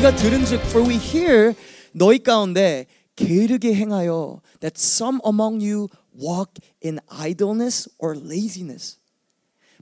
우리가 0.00 0.14
들은즉 0.16 0.60
for 0.66 0.88
we 0.88 0.96
hear 0.96 1.54
너희 1.92 2.18
가운데 2.18 2.86
게으르게 3.16 3.74
행하여 3.74 4.40
that 4.60 4.78
some 4.78 5.20
among 5.24 5.60
you 5.60 5.88
walk 6.12 6.60
in 6.82 7.00
idleness 7.10 7.88
or 7.98 8.16
laziness. 8.16 8.98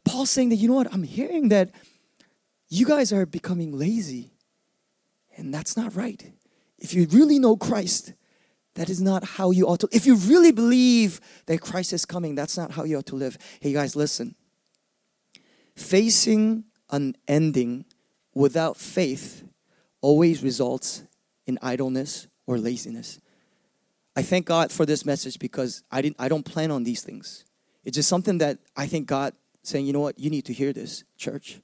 Paul's 0.05 0.31
saying 0.31 0.51
that 0.51 0.57
you 0.57 0.69
know 0.69 0.75
what 0.75 0.93
I'm 0.93 1.05
hearing 1.05 1.49
that 1.49 1.71
you 2.69 2.87
guys 2.87 3.13
are 3.13 3.27
becoming 3.27 3.73
lazy 3.73 4.31
and 5.37 5.53
that's 5.53 5.77
not 5.77 5.95
right. 5.97 6.23
If 6.79 6.93
you 6.95 7.07
really 7.11 7.39
know 7.39 7.57
Christ, 7.57 8.13
that 8.75 8.91
is 8.91 9.01
not 9.01 9.25
how 9.39 9.51
you 9.51 9.67
ought 9.67 9.81
to. 9.81 9.89
If 9.93 10.07
you 10.07 10.17
really 10.17 10.53
believe 10.53 11.21
that 11.47 11.61
Christ 11.61 11.93
is 11.93 12.05
coming, 12.05 12.35
that's 12.35 12.59
not 12.59 12.73
how 12.73 12.85
you 12.85 12.99
ought 12.99 13.07
to 13.07 13.17
live. 13.17 13.39
Hey 13.61 13.73
guys, 13.73 13.97
listen. 13.97 14.35
Facing 15.77 16.65
an 16.91 17.17
ending 17.27 17.85
without 18.35 18.77
faith 18.77 19.45
always 20.01 20.43
results 20.43 21.05
in 21.47 21.59
idleness 21.63 22.27
or 22.47 22.59
laziness. 22.59 23.21
I 24.17 24.23
thank 24.23 24.47
God 24.47 24.71
for 24.71 24.87
this 24.87 25.05
message 25.05 25.39
because 25.39 25.83
I 25.91 26.03
didn't 26.03 26.17
I 26.19 26.29
don't 26.29 26.45
plan 26.45 26.71
on 26.71 26.85
these 26.85 27.03
things. 27.03 27.45
It's 27.85 27.97
just 27.97 28.09
something 28.09 28.39
that 28.39 28.59
I 28.77 28.87
think 28.87 29.07
God 29.07 29.35
saying, 29.63 29.87
you 29.87 29.93
know 29.93 30.01
what, 30.01 30.19
you 30.19 30.31
need 30.31 30.45
to 30.47 30.53
hear 30.53 30.73
this, 30.73 31.05
church. 31.17 31.61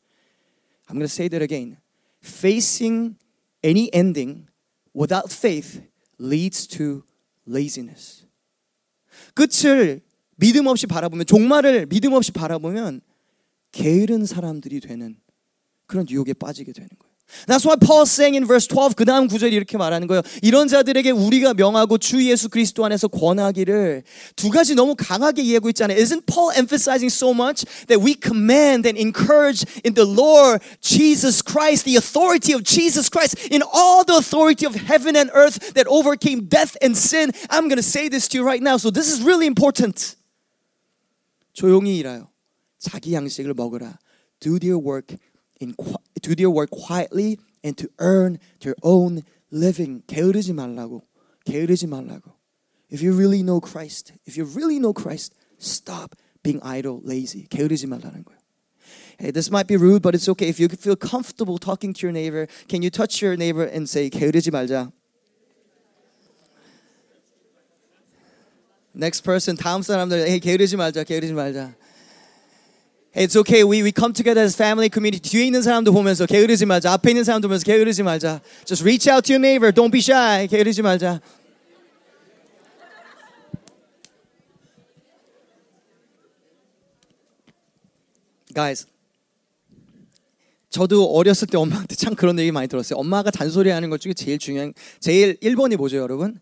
I'm 0.89 0.97
going 0.97 1.07
to 1.07 1.09
say 1.09 1.29
that 1.29 1.43
again. 1.43 1.79
Facing 2.21 3.17
any 3.63 3.93
ending 3.95 4.49
without 4.93 5.31
faith 5.31 5.83
leads 6.19 6.67
to 6.69 7.05
laziness. 7.47 8.27
끝을 9.35 10.01
믿음 10.37 10.67
없이 10.67 10.87
바라보면 10.87 11.27
종말을 11.27 11.87
믿음 11.87 12.13
없이 12.15 12.33
바라보면 12.33 13.01
게으른 13.73 14.25
사람들이 14.25 14.81
되는 14.81 15.17
그런 15.87 16.09
유혹에 16.09 16.33
빠지게 16.33 16.73
되는 16.73 16.89
거예요. 16.89 17.14
That's 17.47 17.65
why 17.65 17.77
Paul's 17.77 18.11
saying 18.11 18.35
in 18.35 18.45
verse 18.45 18.67
12 18.67 18.95
그 18.95 19.05
다음 19.05 19.29
구절이 19.29 19.55
이렇게 19.55 19.77
말하는 19.79 20.07
거예요. 20.09 20.23
이런 20.43 20.69
자들에게 20.69 21.11
우리가 21.11 21.55
명하고 21.55 21.99
주 21.99 22.25
예수 22.29 22.49
그리스도 22.49 22.85
안에서 22.85 23.09
권하기를 23.09 24.03
두 24.37 24.51
가지 24.51 24.75
너무 24.75 24.95
강하게 24.97 25.43
이해하고 25.43 25.69
있잖아요. 25.71 25.97
Isn't 25.97 26.27
Paul 26.27 26.53
emphasizing 26.57 27.11
so 27.11 27.33
much 27.33 27.65
that 27.87 28.03
we 28.03 28.15
command 28.15 28.87
and 28.87 28.99
encourage 28.99 29.65
in 29.85 29.95
the 29.95 30.05
Lord 30.05 30.61
Jesus 30.81 31.43
Christ, 31.43 31.85
the 31.85 31.97
authority 31.97 32.53
of 32.53 32.65
Jesus 32.65 33.09
Christ, 33.09 33.39
in 33.51 33.63
all 33.63 34.05
the 34.05 34.17
authority 34.17 34.67
of 34.67 34.75
heaven 34.75 35.17
and 35.17 35.31
earth 35.33 35.75
that 35.75 35.87
overcame 35.87 36.47
death 36.51 36.77
and 36.83 36.97
sin. 36.97 37.33
I'm 37.49 37.69
going 37.69 37.81
to 37.81 37.87
say 37.87 38.09
this 38.09 38.29
to 38.29 38.39
you 38.39 38.45
right 38.45 38.63
now. 38.63 38.77
So 38.77 38.91
this 38.91 39.09
is 39.11 39.23
really 39.23 39.47
important. 39.47 40.17
조용히 41.55 41.99
일하여 41.99 42.29
자기 42.79 43.15
양식을 43.15 43.55
먹으라. 43.55 43.99
Do 44.41 44.59
their 44.59 44.79
work 44.79 45.17
in 45.61 45.75
do 46.21 46.35
their 46.35 46.51
work 46.51 46.71
quietly 46.71 47.39
and 47.63 47.77
to 47.77 47.89
earn 47.99 48.39
their 48.61 48.75
own 48.83 49.23
living. 49.51 50.03
게으르지 50.07 50.53
말라고. 50.53 51.03
게으르지 51.45 51.87
말라고. 51.87 52.33
If 52.91 53.03
you 53.03 53.13
really 53.13 53.43
know 53.43 53.61
Christ, 53.61 54.13
if 54.27 54.37
you 54.37 54.45
really 54.45 54.79
know 54.79 54.93
Christ, 54.93 55.35
stop 55.59 56.17
being 56.43 56.61
idle, 56.63 57.01
lazy. 57.05 57.47
게으르지 57.49 57.87
말라는 57.87 58.25
거예요. 58.25 58.41
Hey, 59.21 59.31
this 59.31 59.51
might 59.51 59.67
be 59.67 59.77
rude, 59.77 60.01
but 60.01 60.15
it's 60.15 60.29
okay. 60.31 60.49
If 60.49 60.59
you 60.59 60.69
feel 60.69 60.97
comfortable 60.97 61.59
talking 61.59 61.93
to 61.93 62.07
your 62.07 62.13
neighbor, 62.13 62.49
can 62.69 62.81
you 62.83 62.89
touch 62.89 63.21
your 63.21 63.37
neighbor 63.37 63.65
and 63.65 63.87
say, 63.87 64.09
게으르지 64.09 64.51
말자? 64.51 64.91
Next 68.95 69.23
person, 69.23 69.57
다음 69.57 69.83
사람들, 69.83 70.27
hey, 70.27 70.41
게으르지 70.41 70.77
말자, 70.77 71.05
게으르지 71.05 71.35
말자. 71.35 71.77
It's 73.16 73.38
okay. 73.38 73.64
We, 73.64 73.82
we 73.82 73.94
come 73.94 74.12
together 74.12 74.42
as 74.44 74.56
family, 74.56 74.90
community. 74.92 75.22
뒤에 75.22 75.46
있는 75.46 75.62
사람도 75.62 75.94
보면서 75.94 76.26
게으르지 76.26 76.66
말자. 76.66 76.92
앞에 76.92 77.12
있는 77.12 77.24
사람도 77.24 77.48
보면서 77.48 77.64
게으르지 77.64 78.04
말자. 78.04 78.42
Just 78.66 78.84
reach 78.84 79.10
out 79.10 79.26
to 79.28 79.34
your 79.34 79.40
neighbor. 79.40 79.72
Don't 79.72 79.92
be 79.92 80.02
shy. 80.02 80.48
게으르지 80.48 80.82
말자. 80.82 81.22
Guys, 88.54 88.88
저도 90.70 91.06
어렸을 91.14 91.48
때 91.48 91.58
엄마한테 91.58 91.96
참 91.96 92.16
그런 92.16 92.38
얘기 92.40 92.52
많이 92.52 92.68
들었어요. 92.68 93.00
엄마가 93.00 93.32
잔소리하는 93.32 93.90
것 93.90 94.02
중에 94.02 94.14
제일 94.14 94.40
중요한 94.40 94.74
제일 95.00 95.38
1번이 95.40 95.78
뭐죠, 95.78 95.98
여러분? 95.98 96.40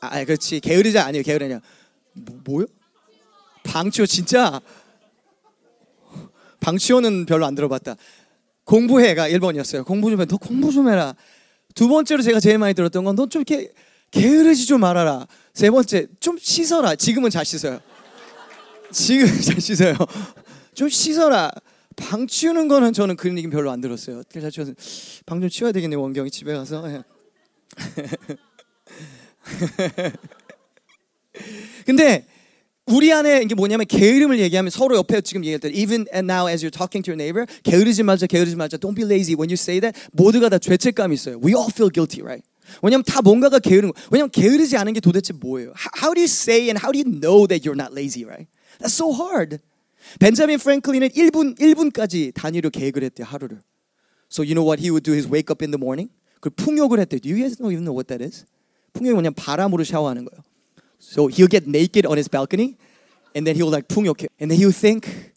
아, 0.00 0.24
그렇지. 0.24 0.60
게으르자 0.60 1.04
아니에요. 1.04 1.22
게으르냐. 1.24 1.60
뭐, 2.14 2.40
뭐요? 2.44 2.66
방치호 3.64 4.06
진짜 4.06 4.60
방치호는 6.60 7.26
별로 7.26 7.46
안 7.46 7.54
들어봤다. 7.54 7.96
공부해가 8.64 9.28
1번이었어요. 9.30 9.84
공부 9.84 10.10
좀 10.10 10.20
해. 10.20 10.26
너 10.26 10.36
공부 10.36 10.70
좀 10.72 10.88
해라. 10.88 11.14
두 11.74 11.88
번째로 11.88 12.22
제가 12.22 12.40
제일 12.40 12.58
많이 12.58 12.74
들었던 12.74 13.04
건 13.04 13.14
너 13.16 13.26
좀 13.26 13.42
이렇게 13.46 13.72
게으르지 14.10 14.66
좀 14.66 14.80
말아라. 14.80 15.26
세 15.54 15.70
번째 15.70 16.06
좀 16.20 16.36
씻어라. 16.38 16.94
지금은 16.96 17.30
잘 17.30 17.44
씻어요. 17.44 17.80
지금 18.90 19.26
잘 19.40 19.60
씻어요. 19.60 19.94
좀 20.74 20.88
씻어라. 20.88 21.50
방 21.96 22.26
치우는 22.26 22.68
거는 22.68 22.92
저는 22.92 23.16
그런 23.16 23.36
얘기 23.38 23.48
별로 23.50 23.70
안 23.70 23.80
들었어요. 23.80 24.22
잘 24.24 24.50
치워서 24.50 24.72
방좀 25.26 25.48
치워야 25.48 25.72
되겠네 25.72 25.96
원경이 25.96 26.30
집에 26.30 26.52
가서. 26.54 26.82
근데 31.86 32.26
우리 32.90 33.12
안에 33.12 33.42
이게 33.42 33.54
뭐냐면 33.54 33.86
게으름을 33.86 34.38
얘기하면 34.38 34.70
서로 34.70 34.96
옆에 34.96 35.20
지금 35.20 35.44
얘기할 35.44 35.60
때 35.60 35.68
even 35.68 36.06
and 36.12 36.30
now 36.30 36.48
as 36.48 36.64
you're 36.64 36.72
talking 36.72 37.04
to 37.04 37.12
your 37.12 37.20
neighbor 37.20 37.46
게으르지 37.62 38.02
말자 38.02 38.26
게으르지 38.26 38.56
말자 38.56 38.78
don't 38.78 38.96
be 38.96 39.04
lazy 39.04 39.34
when 39.34 39.50
you 39.50 39.54
say 39.54 39.80
that 39.80 39.98
모두가 40.12 40.48
다 40.48 40.58
죄책감이 40.58 41.14
있어요. 41.14 41.38
We 41.42 41.54
all 41.54 41.68
feel 41.70 41.90
guilty, 41.92 42.22
right? 42.22 42.42
왜냐면 42.82 43.04
다 43.04 43.22
뭔가가 43.22 43.58
게으른 43.58 43.92
거. 43.92 44.00
왜냐면 44.10 44.30
게으르지 44.30 44.76
않은 44.76 44.92
게 44.92 45.00
도대체 45.00 45.32
뭐예요? 45.32 45.72
How, 46.00 46.14
do 46.14 46.20
you 46.20 46.28
say 46.28 46.68
and 46.68 46.78
how 46.78 46.92
do 46.92 46.98
you 46.98 47.04
know 47.04 47.46
that 47.46 47.64
you're 47.64 47.78
not 47.78 47.92
lazy, 47.92 48.24
right? 48.24 48.48
That's 48.78 48.94
so 48.94 49.12
hard. 49.12 49.58
벤자민 50.20 50.58
프랭클린은 50.58 51.08
1분 51.08 51.58
1분까지 51.58 52.32
단위로 52.34 52.70
계획을 52.70 53.02
했대요, 53.04 53.26
하루를. 53.26 53.60
So 54.30 54.42
you 54.42 54.54
know 54.54 54.64
what 54.64 54.80
he 54.80 54.90
would 54.90 55.04
do 55.04 55.16
is 55.16 55.26
wake 55.26 55.50
up 55.50 55.64
in 55.64 55.70
the 55.70 55.80
morning. 55.80 56.10
그 56.40 56.50
풍욕을 56.50 57.00
했대요. 57.00 57.20
Do 57.20 57.28
you 57.30 57.40
guys 57.40 57.56
know 57.56 57.72
even 57.72 57.84
know 57.84 57.96
what 57.96 58.08
that 58.08 58.22
is? 58.22 58.44
풍욕이 58.92 59.12
뭐냐면 59.12 59.34
바람으로 59.34 59.84
샤워하는 59.84 60.24
거예요. 60.24 60.47
So 60.99 61.27
he'll 61.27 61.47
get 61.47 61.67
naked 61.67 62.05
on 62.05 62.17
his 62.17 62.29
balcony, 62.29 62.77
and 63.35 63.45
then 63.45 63.55
he'll 63.55 63.69
like 63.69 63.87
풍욕해, 63.87 64.27
and 64.39 64.49
then 64.49 64.57
he'll 64.57 64.71
think, 64.71 65.33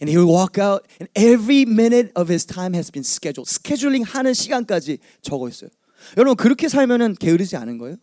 and 0.00 0.10
he'll 0.10 0.26
walk 0.26 0.58
out, 0.58 0.86
and 1.00 1.08
every 1.14 1.64
minute 1.64 2.12
of 2.14 2.28
his 2.28 2.44
time 2.44 2.74
has 2.74 2.90
been 2.90 3.04
scheduled. 3.04 3.48
스케줄링 3.48 4.04
하는 4.04 4.34
시간까지 4.34 4.98
적어 5.22 5.48
있어요. 5.48 5.70
여러분 6.16 6.36
그렇게 6.36 6.68
살면은 6.68 7.14
게으르지 7.14 7.56
않은 7.56 7.78
거예요? 7.78 7.96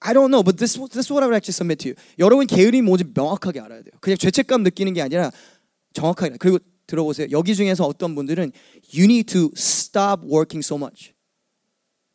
I 0.00 0.12
don't 0.14 0.30
know, 0.30 0.42
but 0.42 0.58
this 0.58 0.74
this 0.90 1.06
is 1.06 1.12
what 1.12 1.22
I 1.22 1.28
would 1.28 1.36
actually 1.36 1.54
submit 1.54 1.78
to 1.84 1.90
you. 1.90 1.94
여러분 2.18 2.46
게으름이 2.46 2.82
뭔지 2.82 3.04
명확하게 3.14 3.60
알아야 3.60 3.82
돼요. 3.82 3.92
그냥 4.00 4.16
죄책감 4.16 4.62
느끼는 4.64 4.94
게 4.94 5.02
아니라 5.02 5.30
정확하게. 5.92 6.38
그리고 6.38 6.58
들어보세요. 6.86 7.28
여기 7.30 7.54
중에서 7.54 7.86
어떤 7.86 8.14
분들은 8.14 8.50
you 8.92 9.04
need 9.04 9.32
to 9.32 9.52
stop 9.56 10.24
working 10.26 10.64
so 10.64 10.76
much. 10.76 11.14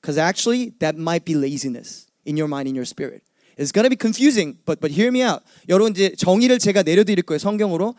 Because 0.02 0.20
actually 0.20 0.74
that 0.80 1.00
might 1.00 1.24
be 1.26 1.34
laziness 1.34 2.08
in 2.26 2.38
your 2.38 2.48
mind, 2.48 2.68
in 2.68 2.76
your 2.76 2.86
spirit. 2.86 3.24
It's 3.58 3.72
gonna 3.72 3.90
be 3.90 3.98
confusing, 3.98 4.58
but 4.66 4.80
but 4.80 4.94
hear 4.94 5.10
me 5.10 5.24
out. 5.24 5.44
여러분 5.68 5.92
이제 5.92 6.14
정의를 6.16 6.60
제가 6.60 6.84
내려드릴 6.84 7.24
거예요 7.24 7.40
성경으로. 7.40 7.96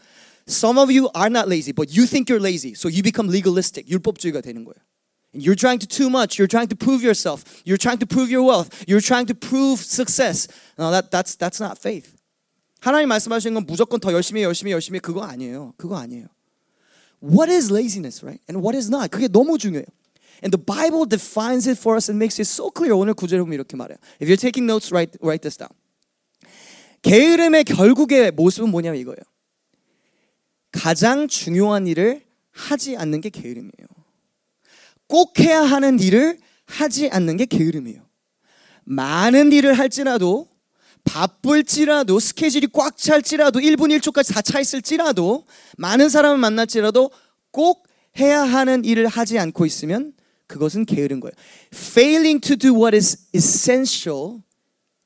Some 0.48 0.78
of 0.78 0.91
you 0.91 1.10
are 1.14 1.28
not 1.28 1.46
lazy, 1.46 1.72
but 1.72 1.92
you 1.92 2.06
think 2.06 2.32
you're 2.32 2.41
lazy, 2.41 2.72
so 2.72 2.88
you 2.88 3.02
become 3.02 3.28
legalistic. 3.28 3.91
율법주의가 3.91 4.41
되는 4.41 4.64
거예요. 4.64 4.80
And 5.34 5.44
you're 5.44 5.58
trying 5.58 5.78
to 5.78 5.86
too 5.86 6.08
much. 6.08 6.38
You're 6.38 6.48
trying 6.48 6.69
to 6.69 6.76
prove 6.76 7.04
yourself. 7.04 7.44
You're 7.66 7.76
trying 7.76 7.98
to 8.00 8.06
prove 8.06 8.32
your 8.32 8.43
wealth. 8.43 8.72
You're 8.88 9.05
trying 9.05 9.26
to 9.26 9.34
prove 9.34 9.84
success. 9.84 10.49
No, 10.78 10.90
that 10.90 11.10
that's 11.10 11.37
that's 11.37 11.60
not 11.60 11.76
faith. 11.76 12.16
하나님 12.81 13.08
말씀하시는 13.08 13.52
건 13.52 13.66
무조건 13.66 14.00
더 14.00 14.12
열심히 14.12 14.43
열심히 14.43 14.72
열심히 14.72 15.00
그거 15.00 15.22
아니에요. 15.22 15.75
그거 15.76 15.96
아니에요. 15.99 16.28
What 17.20 17.50
is 17.52 17.70
laziness, 17.70 18.22
right? 18.25 18.40
And 18.49 18.62
what 18.64 18.76
is 18.78 18.88
not? 18.88 19.10
그게 19.10 19.28
너무 19.28 19.58
중요해요. 19.58 19.87
And 20.44 20.51
the 20.51 20.60
Bible 20.62 21.07
defines 21.07 21.69
it 21.69 21.80
for 21.80 21.95
us 21.95 22.12
and 22.12 22.19
makes 22.19 22.36
it 22.42 22.50
so 22.50 22.69
clear. 22.69 22.94
오늘 22.95 23.13
구절에 23.13 23.40
보면 23.42 23.54
이렇게 23.54 23.78
말해요. 23.78 23.98
If 24.22 24.28
you're 24.28 24.40
taking 24.40 24.69
notes, 24.69 24.92
write, 24.92 25.18
write 25.22 25.42
this 25.42 25.57
down. 25.57 25.72
게으름의 27.01 27.63
결국의 27.63 28.31
모습은 28.31 28.69
뭐냐면 28.69 29.00
이거예요. 29.00 29.18
가장 30.72 31.28
중요한 31.28 31.88
일을 31.88 32.24
하지 32.51 32.98
않는 32.98 33.22
게 33.22 33.30
게으름이에요. 33.30 33.88
꼭 35.07 35.40
해야 35.40 35.62
하는 35.62 36.00
일을 36.00 36.40
하지 36.66 37.10
않는 37.10 37.38
게 37.38 37.45
게으름이에요. 37.45 38.01
많은 38.86 39.51
일을 39.51 39.78
할지라도 39.78 40.48
바쁠지라도 41.04 42.19
스케줄이 42.19 42.68
꽉 42.72 42.98
찰지라도 42.98 43.60
1분 43.60 43.98
1초까지 44.00 44.34
다 44.34 44.42
차 44.42 44.60
있을지라도 44.60 45.45
많은 45.78 46.10
사람을 46.10 46.38
만날지라도 46.38 47.12
꼭 47.51 47.88
해야 48.18 48.42
하는 48.42 48.86
일을 48.86 49.07
하지 49.07 49.38
않고 49.40 49.66
있으면 49.66 50.13
그것은 50.46 50.84
게으른 50.84 51.20
거예요. 51.20 51.32
Failing 51.72 52.40
to 52.40 52.56
do 52.56 52.72
what 52.72 52.96
is 52.96 53.26
essential 53.34 54.43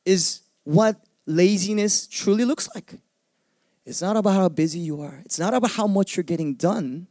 is 0.06 0.42
what 0.64 0.98
laziness 1.26 2.06
truly 2.06 2.44
looks 2.44 2.68
like. 2.74 2.98
It's 3.84 4.00
not 4.00 4.16
about 4.16 4.34
how 4.34 4.48
busy 4.48 4.78
you 4.78 5.00
are. 5.02 5.22
It's 5.24 5.38
not 5.38 5.54
about 5.54 5.72
how 5.72 5.86
much 5.86 6.16
you're 6.16 6.24
getting 6.24 6.54
done. 6.54 7.08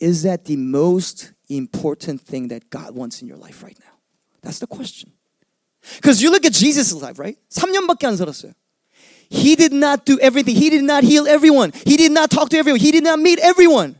Is 0.00 0.24
that 0.24 0.46
the 0.46 0.56
most 0.56 1.32
important 1.48 2.20
thing 2.20 2.48
that 2.48 2.70
God 2.70 2.96
wants 2.96 3.22
in 3.22 3.28
your 3.28 3.36
life 3.36 3.62
right 3.62 3.78
now? 3.78 3.94
That's 4.42 4.58
the 4.58 4.66
question. 4.66 5.12
Because 5.96 6.20
you 6.20 6.30
look 6.30 6.44
at 6.44 6.52
Jesus' 6.52 6.92
life, 6.92 7.18
right? 7.18 7.38
3년밖에 7.50 8.06
안 8.06 8.16
살았어요. 8.16 8.54
He 9.30 9.54
did 9.56 9.72
not 9.72 10.04
do 10.04 10.18
everything. 10.20 10.56
He 10.56 10.68
did 10.68 10.84
not 10.84 11.04
heal 11.04 11.26
everyone. 11.26 11.72
He 11.86 11.96
did 11.96 12.12
not 12.12 12.30
talk 12.30 12.50
to 12.50 12.58
everyone. 12.58 12.80
He 12.80 12.90
did 12.90 13.04
not 13.04 13.18
meet 13.18 13.38
everyone. 13.38 13.96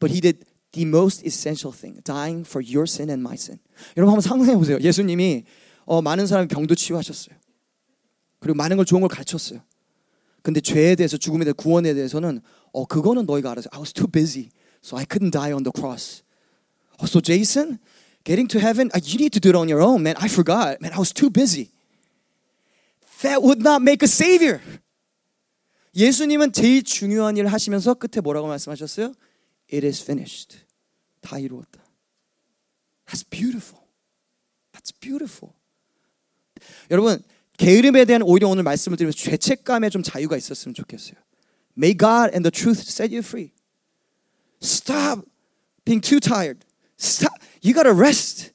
But 0.00 0.10
he 0.10 0.20
did 0.20 0.44
the 0.73 0.85
most 0.85 1.25
essential 1.25 1.73
thing, 1.73 2.01
dying 2.03 2.45
for 2.47 2.63
your 2.63 2.83
sin 2.87 3.09
and 3.09 3.21
my 3.21 3.35
sin. 3.35 3.59
여러분 3.97 4.13
한번 4.13 4.21
상상해 4.21 4.55
보세요. 4.57 4.77
예수님이 4.79 5.43
어, 5.85 6.01
많은 6.01 6.27
사람이 6.27 6.47
병도 6.47 6.75
치유하셨어요. 6.75 7.35
그리고 8.39 8.55
많은 8.55 8.77
걸 8.77 8.85
좋은 8.85 9.01
걸 9.01 9.09
가르쳤어요. 9.09 9.61
근데 10.41 10.61
죄에 10.61 10.95
대해서 10.95 11.17
죽음에 11.17 11.43
대해 11.43 11.53
구원에 11.53 11.93
대해서는 11.93 12.41
어 12.71 12.85
그거는 12.85 13.25
너희가 13.25 13.51
알아서 13.51 13.69
I 13.73 13.79
was 13.79 13.91
too 13.91 14.07
busy, 14.07 14.49
so 14.83 14.97
I 14.97 15.05
couldn't 15.05 15.31
die 15.31 15.51
on 15.51 15.63
the 15.63 15.71
cross. 15.75 16.23
Oh, 17.01 17.05
so 17.05 17.19
Jason, 17.19 17.79
getting 18.23 18.47
to 18.49 18.59
heaven, 18.59 18.89
you 19.03 19.17
need 19.17 19.33
to 19.33 19.39
do 19.39 19.49
it 19.49 19.55
on 19.55 19.67
your 19.67 19.81
own, 19.81 20.03
man. 20.03 20.15
I 20.17 20.27
forgot, 20.27 20.81
man. 20.81 20.93
I 20.93 20.99
was 20.99 21.11
too 21.13 21.29
busy. 21.29 21.71
That 23.21 23.41
would 23.43 23.61
not 23.61 23.81
make 23.81 24.03
a 24.03 24.07
savior. 24.07 24.61
예수님은 25.95 26.53
제일 26.53 26.83
중요한 26.83 27.35
일을 27.35 27.51
하시면서 27.51 27.95
끝에 27.95 28.21
뭐라고 28.21 28.47
말씀하셨어요? 28.47 29.13
It 29.72 29.86
is 29.86 30.02
finished. 30.02 30.58
다 31.20 31.38
이루었다. 31.38 31.82
That's 33.06 33.24
beautiful. 33.28 33.82
That's 34.72 34.92
beautiful. 35.00 35.54
여러분 36.90 37.22
게으름에 37.56 38.04
대한 38.04 38.22
오히려 38.22 38.48
오늘 38.48 38.62
말씀을 38.62 38.96
드리면서 38.96 39.18
죄책감에 39.18 39.90
좀 39.90 40.02
자유가 40.02 40.36
있었으면 40.36 40.74
좋겠어요. 40.74 41.16
May 41.76 41.96
God 41.96 42.30
and 42.32 42.42
the 42.42 42.50
truth 42.50 42.80
set 42.80 43.12
you 43.12 43.22
free. 43.22 43.52
Stop 44.62 45.28
being 45.84 46.00
too 46.00 46.20
tired. 46.20 46.64
Stop. 46.98 47.34
You 47.62 47.74
gotta 47.74 47.92
rest. 47.92 48.52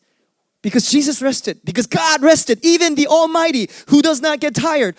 Because 0.62 0.90
Jesus 0.90 1.22
rested. 1.22 1.64
Because 1.64 1.88
God 1.88 2.22
rested. 2.22 2.60
Even 2.64 2.96
the 2.96 3.08
Almighty, 3.08 3.70
who 3.88 4.02
does 4.02 4.22
not 4.22 4.40
get 4.40 4.56
tired, 4.56 4.96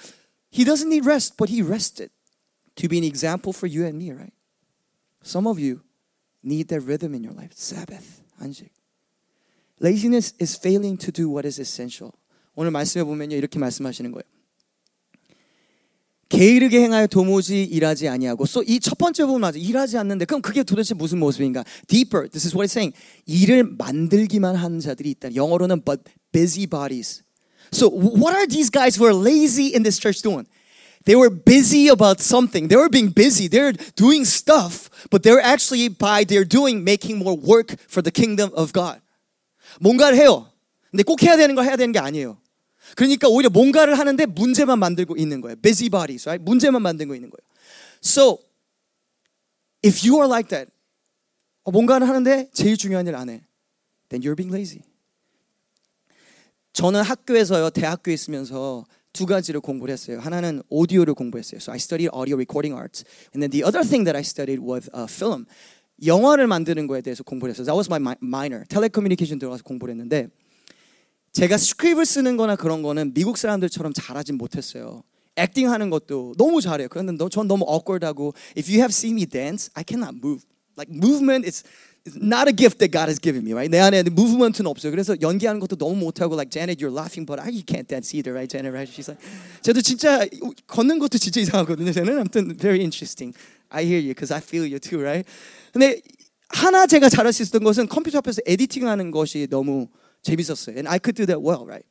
He 0.51 0.65
doesn't 0.65 0.89
need 0.89 1.05
rest, 1.05 1.37
but 1.37 1.49
He 1.49 1.63
rested 1.63 2.11
to 2.77 2.89
be 2.89 2.99
an 2.99 3.05
example 3.05 3.53
for 3.53 3.67
you 3.67 3.85
and 3.85 3.99
me, 3.99 4.13
right? 4.13 4.33
Some 5.23 5.47
of 5.47 5.59
you 5.59 5.83
need 6.46 6.68
that 6.70 6.86
rhythm 6.86 7.14
in 7.16 7.24
your 7.24 7.36
life. 7.36 7.52
Sabbath, 7.56 8.22
안식. 8.40 8.70
Laziness 9.82 10.34
is 10.40 10.58
failing 10.58 10.98
to 10.98 11.12
do 11.12 11.30
what 11.30 11.46
is 11.46 11.60
essential. 11.60 12.12
오늘 12.56 12.72
말씀해 12.72 13.04
보면요 13.04 13.36
이렇게 13.36 13.60
말씀하시는 13.60 14.12
거예요. 14.12 14.24
게으르게 16.30 16.82
행하여 16.82 17.08
도무지 17.08 17.64
일하지 17.64 18.08
아니하고 18.08 18.46
so 18.46 18.64
이첫 18.66 18.98
번째 18.98 19.26
부분 19.26 19.42
맞아 19.42 19.60
일하지 19.60 19.98
않는데 19.98 20.26
그럼 20.26 20.42
그게 20.42 20.64
도대체 20.64 20.94
무슨 20.94 21.20
모습인가? 21.20 21.64
Deeper. 21.88 22.30
This 22.30 22.48
is 22.48 22.56
what 22.56 22.66
it's 22.66 22.72
saying. 22.72 22.96
일을 23.26 23.64
만들기만 23.78 24.56
하는 24.56 24.80
자들이 24.80 25.12
있다. 25.12 25.36
영어로는 25.36 25.82
but 25.84 26.04
busybodies. 26.32 27.22
So 27.72 27.90
what 27.90 28.36
are 28.36 28.48
these 28.48 28.70
guys 28.72 28.98
who 28.98 29.06
are 29.06 29.16
lazy 29.16 29.74
in 29.76 29.84
this 29.84 30.00
church 30.00 30.22
doing? 30.22 30.48
They 31.06 31.16
were 31.16 31.30
busy 31.30 31.88
about 31.88 32.20
something. 32.20 32.68
They 32.68 32.76
were 32.76 32.90
being 32.90 33.10
busy. 33.10 33.48
They're 33.48 33.74
doing 33.96 34.26
stuff, 34.26 34.90
but 35.12 35.22
they're 35.22 35.40
actually 35.40 35.88
by 35.88 36.26
their 36.26 36.44
doing 36.44 36.84
making 36.84 37.20
more 37.20 37.38
work 37.38 37.78
for 37.88 38.02
the 38.02 38.12
kingdom 38.12 38.52
of 38.56 38.74
God. 38.74 39.02
뭔가를 39.80 40.18
해요. 40.18 40.50
근데 40.90 41.04
꼭 41.04 41.22
해야 41.22 41.38
되는 41.38 41.54
걸 41.56 41.66
해야 41.66 41.76
되는 41.76 41.92
게 41.92 42.00
아니에요. 42.00 42.38
그러니까 42.96 43.28
오히려 43.28 43.50
뭔가를 43.50 44.00
하는데 44.00 44.26
문제만 44.26 44.80
만들고 44.80 45.16
있는 45.18 45.42
거예요. 45.42 45.56
busybodies, 45.62 46.28
right? 46.28 46.44
문제만 46.44 46.82
만들고 46.82 47.14
있는 47.14 47.30
거예요. 47.30 47.46
So 48.02 48.40
if 49.86 50.08
you 50.08 50.18
are 50.18 50.28
like 50.28 50.50
that, 50.50 50.72
어, 51.64 51.72
뭔가를 51.72 52.08
하는데 52.08 52.50
제일 52.54 52.78
중요한 52.78 53.06
일 53.08 53.16
안 53.16 53.30
해. 53.30 53.44
Then 54.10 54.24
you're 54.24 54.36
being 54.36 54.56
lazy. 54.56 54.82
저는 56.74 57.02
학교에서요, 57.04 57.70
대학교에 57.70 58.14
있으면서 58.14 58.86
두 59.16 59.26
가지를 59.26 59.62
공부를 59.62 59.94
했어요. 59.94 60.20
하나는 60.20 60.62
오디오를 60.70 61.14
공부했어요. 61.14 61.60
So 61.62 61.72
I 61.72 61.78
studied 61.78 62.12
audio 62.14 62.36
recording 62.36 62.78
arts. 62.78 63.06
And 63.34 63.40
then 63.40 63.50
the 63.50 63.64
other 63.64 63.88
thing 63.88 64.04
that 64.04 64.18
I 64.18 64.22
studied 64.22 64.62
was 64.62 64.90
uh, 64.94 65.08
film. 65.10 65.46
영화를 66.06 66.48
만드는 66.48 66.88
거에 66.88 67.00
대해서 67.00 67.24
공부를 67.24 67.54
했어요. 67.54 67.64
That 67.64 67.78
was 67.78 67.88
my 67.90 68.16
minor. 68.22 68.66
텔레커뮤니케이션 68.68 69.40
들어가서 69.40 69.64
공부를 69.64 69.94
했는데 69.94 70.28
제가 71.32 71.56
스크립을 71.58 72.06
쓰는 72.06 72.36
거나 72.36 72.58
그런 72.58 72.82
거는 72.82 73.14
미국 73.14 73.38
사람들처럼 73.38 73.94
잘하진 73.94 74.38
못했어요. 74.38 75.04
액팅 75.38 75.72
하는 75.72 75.90
것도 75.90 76.36
너무 76.38 76.60
잘해요. 76.60 76.90
그런데 76.90 77.16
전 77.32 77.48
너무 77.48 77.64
awkward하고 77.68 78.34
if 78.58 78.70
you 78.70 78.80
have 78.80 78.92
seen 78.92 79.16
me 79.16 79.26
dance, 79.26 79.72
I 79.76 79.86
cannot 79.88 80.18
move. 80.20 80.44
Like 80.78 80.92
movement 80.94 81.48
is 81.48 81.64
not 82.17 82.49
a 82.49 82.53
gift 82.53 82.79
that 82.79 82.91
God 82.91 83.09
has 83.09 83.19
given 83.21 83.45
me, 83.45 83.53
right? 83.53 83.71
내 83.71 83.79
안에 83.79 84.03
movement는 84.11 84.67
없어요. 84.67 84.91
그래서 84.91 85.15
연기하는 85.21 85.61
것도 85.61 85.77
너무 85.77 85.97
못하고 85.97 86.35
like 86.35 86.51
Janet, 86.51 86.81
you're 86.81 86.95
laughing, 86.95 87.27
but 87.27 87.39
you 87.53 87.63
can't 87.63 87.87
dance 87.87 88.15
either, 88.15 88.33
right? 88.33 88.49
Janet, 88.49 88.73
right? 88.73 88.89
She's 88.89 89.09
like, 89.09 89.21
저도 89.63 89.83
진짜 89.83 90.27
걷는 90.67 90.99
것도 90.99 91.19
진짜 91.19 91.41
이상하거든요. 91.41 91.93
저는 91.93 92.19
아무튼 92.19 92.57
very 92.57 92.81
interesting. 92.81 93.37
I 93.69 93.85
hear 93.85 94.01
you, 94.01 94.15
because 94.15 94.33
I 94.33 94.41
feel 94.41 94.65
you 94.65 94.79
too, 94.81 95.01
right? 95.01 95.29
근데 95.73 96.01
하나 96.49 96.87
제가 96.87 97.09
잘할 97.09 97.33
수 97.33 97.43
있었던 97.43 97.63
것은 97.63 97.87
컴퓨터 97.89 98.19
앞에서 98.19 98.41
에디팅하는 98.47 99.11
것이 99.11 99.47
너무 99.49 99.89
재밌었어요. 100.23 100.77
And 100.77 100.89
I 100.89 100.99
could 100.99 101.15
do 101.15 101.27
that 101.27 101.41
well, 101.41 101.65
right? 101.67 101.87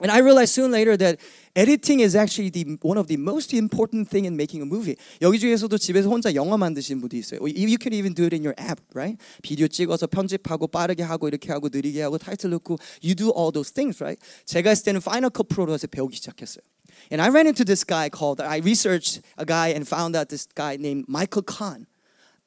And 0.00 0.12
I 0.12 0.18
realized 0.18 0.52
soon 0.52 0.72
later 0.72 0.94
that 0.98 1.18
editing 1.54 2.00
is 2.00 2.14
actually 2.14 2.50
the, 2.50 2.76
one 2.82 2.98
of 2.98 3.06
the 3.06 3.16
most 3.16 3.54
important 3.54 4.10
thing 4.10 4.26
in 4.26 4.36
making 4.36 4.60
a 4.60 4.66
movie. 4.66 4.96
여기 5.22 5.38
중에서도 5.38 5.78
집에서 5.78 6.10
혼자 6.10 6.34
영화 6.34 6.58
만드신 6.58 7.00
분도 7.00 7.16
있어요. 7.16 7.40
You 7.40 7.78
can 7.80 7.94
even 7.94 8.12
do 8.12 8.24
it 8.26 8.34
in 8.34 8.44
your 8.44 8.54
app, 8.60 8.82
right? 8.94 9.16
비디오 9.42 9.66
찍어서 9.68 10.06
편집하고 10.06 10.66
빠르게 10.66 11.02
하고 11.02 11.28
이렇게 11.28 11.50
하고 11.50 11.70
느리게 11.72 12.02
하고 12.02 12.18
타이틀 12.18 12.50
넣고 12.50 12.76
you 13.02 13.14
do 13.14 13.32
all 13.34 13.50
those 13.50 13.72
things, 13.72 14.02
right? 14.02 14.20
제가 14.44 14.68
했을 14.68 14.84
때는 14.84 15.00
Final 15.00 15.30
Cut 15.34 15.48
Pro로 15.48 15.72
해서 15.72 15.86
배우기 15.86 16.14
시작했어요. 16.16 16.62
And 17.10 17.22
I 17.22 17.30
ran 17.30 17.46
into 17.46 17.64
this 17.64 17.82
guy 17.82 18.10
called 18.10 18.42
I 18.44 18.58
researched 18.58 19.22
a 19.38 19.46
guy 19.46 19.72
and 19.72 19.88
found 19.88 20.14
out 20.14 20.28
this 20.28 20.46
guy 20.54 20.76
named 20.76 21.06
Michael 21.08 21.44
Kahn. 21.46 21.86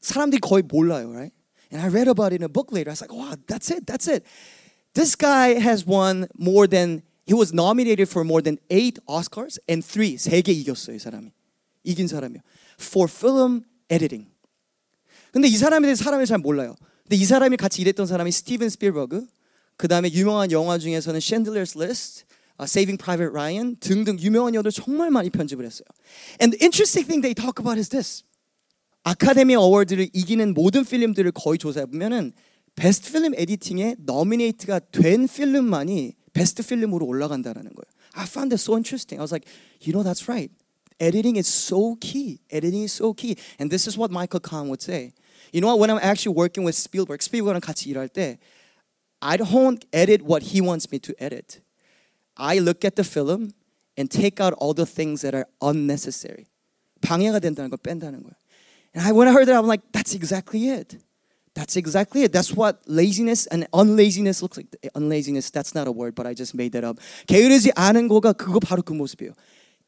사람들이 0.01 0.39
거의 0.39 0.61
몰라요, 0.61 1.09
right? 1.09 1.33
And 1.73 1.81
I 1.81 1.89
read 1.89 2.07
about 2.07 2.29
it 2.31 2.41
in 2.41 2.45
a 2.45 2.49
book 2.49 2.71
later. 2.71 2.91
I 2.91 2.93
was 2.93 3.01
like, 3.01 3.13
wow, 3.13 3.33
that's 3.47 3.71
it, 3.73 3.87
that's 3.87 4.07
it. 4.07 4.21
This 4.93 5.15
guy 5.15 5.57
has 5.57 5.85
won 5.85 6.27
more 6.37 6.67
than 6.67 7.01
he 7.26 7.34
was 7.34 7.52
nominated 7.52 8.08
for 8.08 8.24
more 8.24 8.42
than 8.42 8.58
eight 8.70 8.98
Oscars 9.06 9.58
and 9.68 9.86
three 9.86 10.16
세개 10.16 10.52
이겼어요 10.52 10.96
이 10.96 10.98
사람이 10.98 11.30
이긴 11.84 12.08
사람이요 12.08 12.40
for 12.80 13.08
film 13.10 13.62
editing. 13.88 14.30
근데 15.32 15.48
이 15.48 15.56
사람에 15.56 15.86
대해서 15.86 16.04
사람이 16.04 16.26
잘 16.26 16.38
몰라요. 16.38 16.76
근데 17.02 17.16
이 17.16 17.24
사람이 17.24 17.56
같이 17.56 17.82
일했던 17.82 18.06
사람이 18.06 18.30
스티븐 18.30 18.68
스필버그, 18.68 19.26
그 19.76 19.88
다음에 19.88 20.10
유명한 20.12 20.50
영화 20.52 20.78
중에서는 20.78 21.20
Chandler's 21.20 21.76
List, 21.76 22.24
uh, 22.60 22.64
Saving 22.64 22.96
Private 23.02 23.30
Ryan 23.30 23.76
등등 23.80 24.18
유명한 24.20 24.54
영화들 24.54 24.70
정말 24.70 25.10
많이 25.10 25.30
편집을 25.30 25.64
했어요. 25.64 25.86
And 26.40 26.56
the 26.56 26.62
interesting 26.62 27.06
thing 27.06 27.20
they 27.20 27.34
talk 27.34 27.60
about 27.60 27.78
is 27.78 27.88
this. 27.88 28.22
아카데미 29.02 29.54
어워드를 29.54 30.08
이기는 30.12 30.54
모든 30.54 30.84
필름들을 30.84 31.32
거의 31.32 31.58
조사해 31.58 31.86
보면은 31.86 32.32
베스트 32.74 33.12
필름 33.12 33.34
에디팅에 33.34 33.96
너미네이트가 33.98 34.78
된 34.92 35.28
필름만이 35.28 36.14
베스트 36.33 36.63
필름으로 36.63 37.05
올라간다는 37.05 37.63
거예요. 37.63 37.89
I 38.13 38.25
found 38.25 38.51
that 38.51 38.61
so 38.61 38.75
interesting. 38.75 39.19
I 39.19 39.23
was 39.23 39.31
like, 39.31 39.47
you 39.81 39.93
know, 39.93 40.03
that's 40.03 40.27
right. 40.27 40.51
Editing 40.99 41.37
is 41.37 41.47
so 41.47 41.95
key. 42.01 42.39
Editing 42.51 42.83
is 42.83 42.93
so 42.93 43.13
key. 43.13 43.37
And 43.57 43.71
this 43.71 43.87
is 43.87 43.97
what 43.97 44.11
Michael 44.11 44.41
Kahn 44.41 44.67
would 44.69 44.81
say. 44.81 45.13
You 45.53 45.61
know 45.61 45.67
what? 45.67 45.79
When 45.79 45.89
I'm 45.89 45.99
actually 46.01 46.35
working 46.35 46.63
with 46.63 46.75
Spielberg, 46.75 47.21
Spielberg랑 47.21 47.61
같이 47.61 47.89
일할 47.89 48.09
때, 48.09 48.37
I 49.21 49.37
don't 49.37 49.83
edit 49.91 50.21
what 50.21 50.51
he 50.51 50.61
wants 50.61 50.91
me 50.91 50.99
to 50.99 51.13
edit. 51.19 51.61
I 52.37 52.59
look 52.59 52.85
at 52.85 52.95
the 52.95 53.03
film 53.03 53.53
and 53.97 54.09
take 54.09 54.39
out 54.39 54.53
all 54.53 54.73
the 54.73 54.85
things 54.85 55.21
that 55.21 55.35
are 55.35 55.45
unnecessary. 55.61 56.45
방해가 57.01 57.39
된다는 57.39 57.69
걸 57.69 57.79
뺀다는 57.79 58.23
거예요. 58.23 58.35
And 58.93 59.05
I, 59.05 59.11
when 59.11 59.27
I 59.27 59.33
heard 59.33 59.47
that, 59.47 59.55
I'm 59.55 59.67
like, 59.67 59.83
that's 59.91 60.13
exactly 60.15 60.69
it. 60.69 60.97
That's 61.55 61.75
exactly 61.75 62.23
it. 62.23 62.31
That's 62.31 62.55
what 62.55 62.79
laziness 62.87 63.47
and 63.47 63.67
unlaziness 63.73 64.41
looks 64.41 64.57
like. 64.57 64.67
Unlaziness, 64.95 65.51
that's 65.51 65.73
not 65.75 65.87
a 65.87 65.91
word, 65.91 66.15
but 66.15 66.25
I 66.25 66.33
just 66.33 66.55
made 66.55 66.71
that 66.73 66.85
up. 66.85 66.99
게으르지 67.27 67.71
않은 67.75 68.07
거가 68.07 68.33
그거 68.33 68.59
바로 68.59 68.81
그 68.81 68.93
모습이에요. 68.93 69.33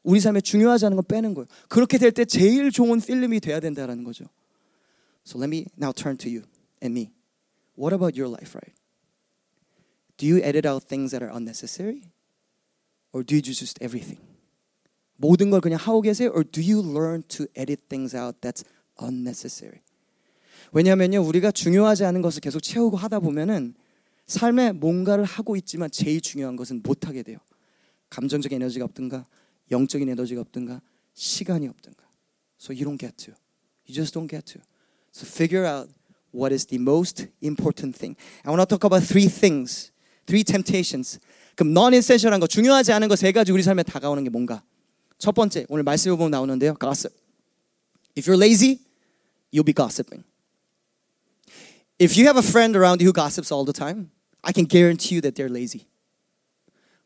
우리 0.02 0.20
삶에 0.20 0.40
중요하지 0.40 0.86
않은 0.86 0.96
거 0.96 1.02
빼는 1.02 1.34
거예요. 1.34 1.46
그렇게 1.68 1.96
될 1.96 2.10
때 2.12 2.24
제일 2.24 2.70
좋은 2.70 3.00
필름이 3.00 3.40
돼야 3.40 3.60
된다는 3.60 4.04
거죠. 4.04 4.24
So 5.24 5.38
let 5.38 5.48
me 5.48 5.66
now 5.78 5.92
turn 5.92 6.18
to 6.18 6.28
you 6.30 6.42
and 6.82 6.92
me. 6.92 7.12
What 7.78 7.94
about 7.94 8.18
your 8.18 8.28
life, 8.28 8.54
right? 8.54 8.74
Do 10.18 10.26
you 10.26 10.42
edit 10.42 10.66
out 10.66 10.84
things 10.84 11.12
that 11.12 11.22
are 11.22 11.30
unnecessary? 11.32 12.02
Or 13.12 13.22
do 13.22 13.36
you 13.36 13.40
do 13.42 13.52
just 13.54 13.78
everything? 13.80 14.20
모든 15.16 15.50
걸 15.50 15.60
그냥 15.60 15.78
하고 15.78 16.02
계세요? 16.02 16.30
Or 16.34 16.42
do 16.44 16.60
you 16.60 16.82
learn 16.82 17.22
to 17.28 17.46
edit 17.54 17.88
things 17.88 18.14
out 18.14 18.40
that's 18.42 18.64
unnecessary? 18.98 19.82
왜냐하면요, 20.71 21.21
우리가 21.23 21.51
중요하지 21.51 22.05
않은 22.05 22.21
것을 22.21 22.41
계속 22.41 22.59
채우고 22.61 22.97
하다 22.97 23.19
보면은 23.19 23.73
삶에 24.25 24.73
뭔가를 24.73 25.23
하고 25.23 25.55
있지만 25.55 25.89
제일 25.89 26.21
중요한 26.21 26.55
것은 26.55 26.81
못 26.83 27.07
하게 27.07 27.23
돼요. 27.23 27.37
감정적인 28.09 28.61
에너지가 28.61 28.85
없든가, 28.85 29.25
영적인 29.71 30.07
에너지가 30.09 30.41
없든가, 30.41 30.81
시간이 31.13 31.67
없든가. 31.67 32.03
So 32.59 32.73
you 32.73 32.83
don't 32.85 32.99
get 32.99 33.15
to. 33.25 33.33
You 33.87 33.93
just 33.93 34.13
don't 34.13 34.29
get 34.29 34.45
to. 34.53 34.61
So 35.13 35.25
figure 35.25 35.65
out 35.65 35.89
what 36.33 36.53
is 36.53 36.65
the 36.65 36.81
most 36.81 37.27
important 37.41 37.97
thing. 37.97 38.17
I 38.43 38.51
want 38.51 38.61
to 38.61 38.67
talk 38.67 38.83
about 38.85 39.05
three 39.07 39.27
things, 39.29 39.91
three 40.25 40.43
temptations. 40.43 41.19
그럼 41.55 41.71
non-essential한 41.71 42.39
거, 42.39 42.47
중요하지 42.47 42.91
않은 42.93 43.07
거 43.07 43.15
세 43.15 43.31
가지 43.31 43.51
우리 43.51 43.63
삶에 43.63 43.83
다가오는 43.83 44.23
게 44.23 44.29
뭔가? 44.29 44.61
첫 45.17 45.33
번째, 45.33 45.65
오늘 45.69 45.83
말씀해 45.83 46.15
보면 46.15 46.31
나오는데요. 46.31 46.75
gossip. 46.79 47.15
If 48.17 48.29
you're 48.29 48.37
lazy, 48.37 48.79
you'll 49.53 49.65
be 49.65 49.73
gossiping. 49.73 50.23
If 51.99 52.15
you 52.15 52.27
have 52.27 52.37
a 52.37 52.43
friend 52.43 52.75
around 52.75 53.01
you 53.01 53.07
who 53.07 53.13
gossips 53.13 53.51
all 53.51 53.65
the 53.65 53.73
time, 53.73 54.11
I 54.43 54.53
can 54.53 54.65
guarantee 54.65 55.15
you 55.15 55.21
that 55.21 55.35
they're 55.35 55.49
lazy. 55.49 55.87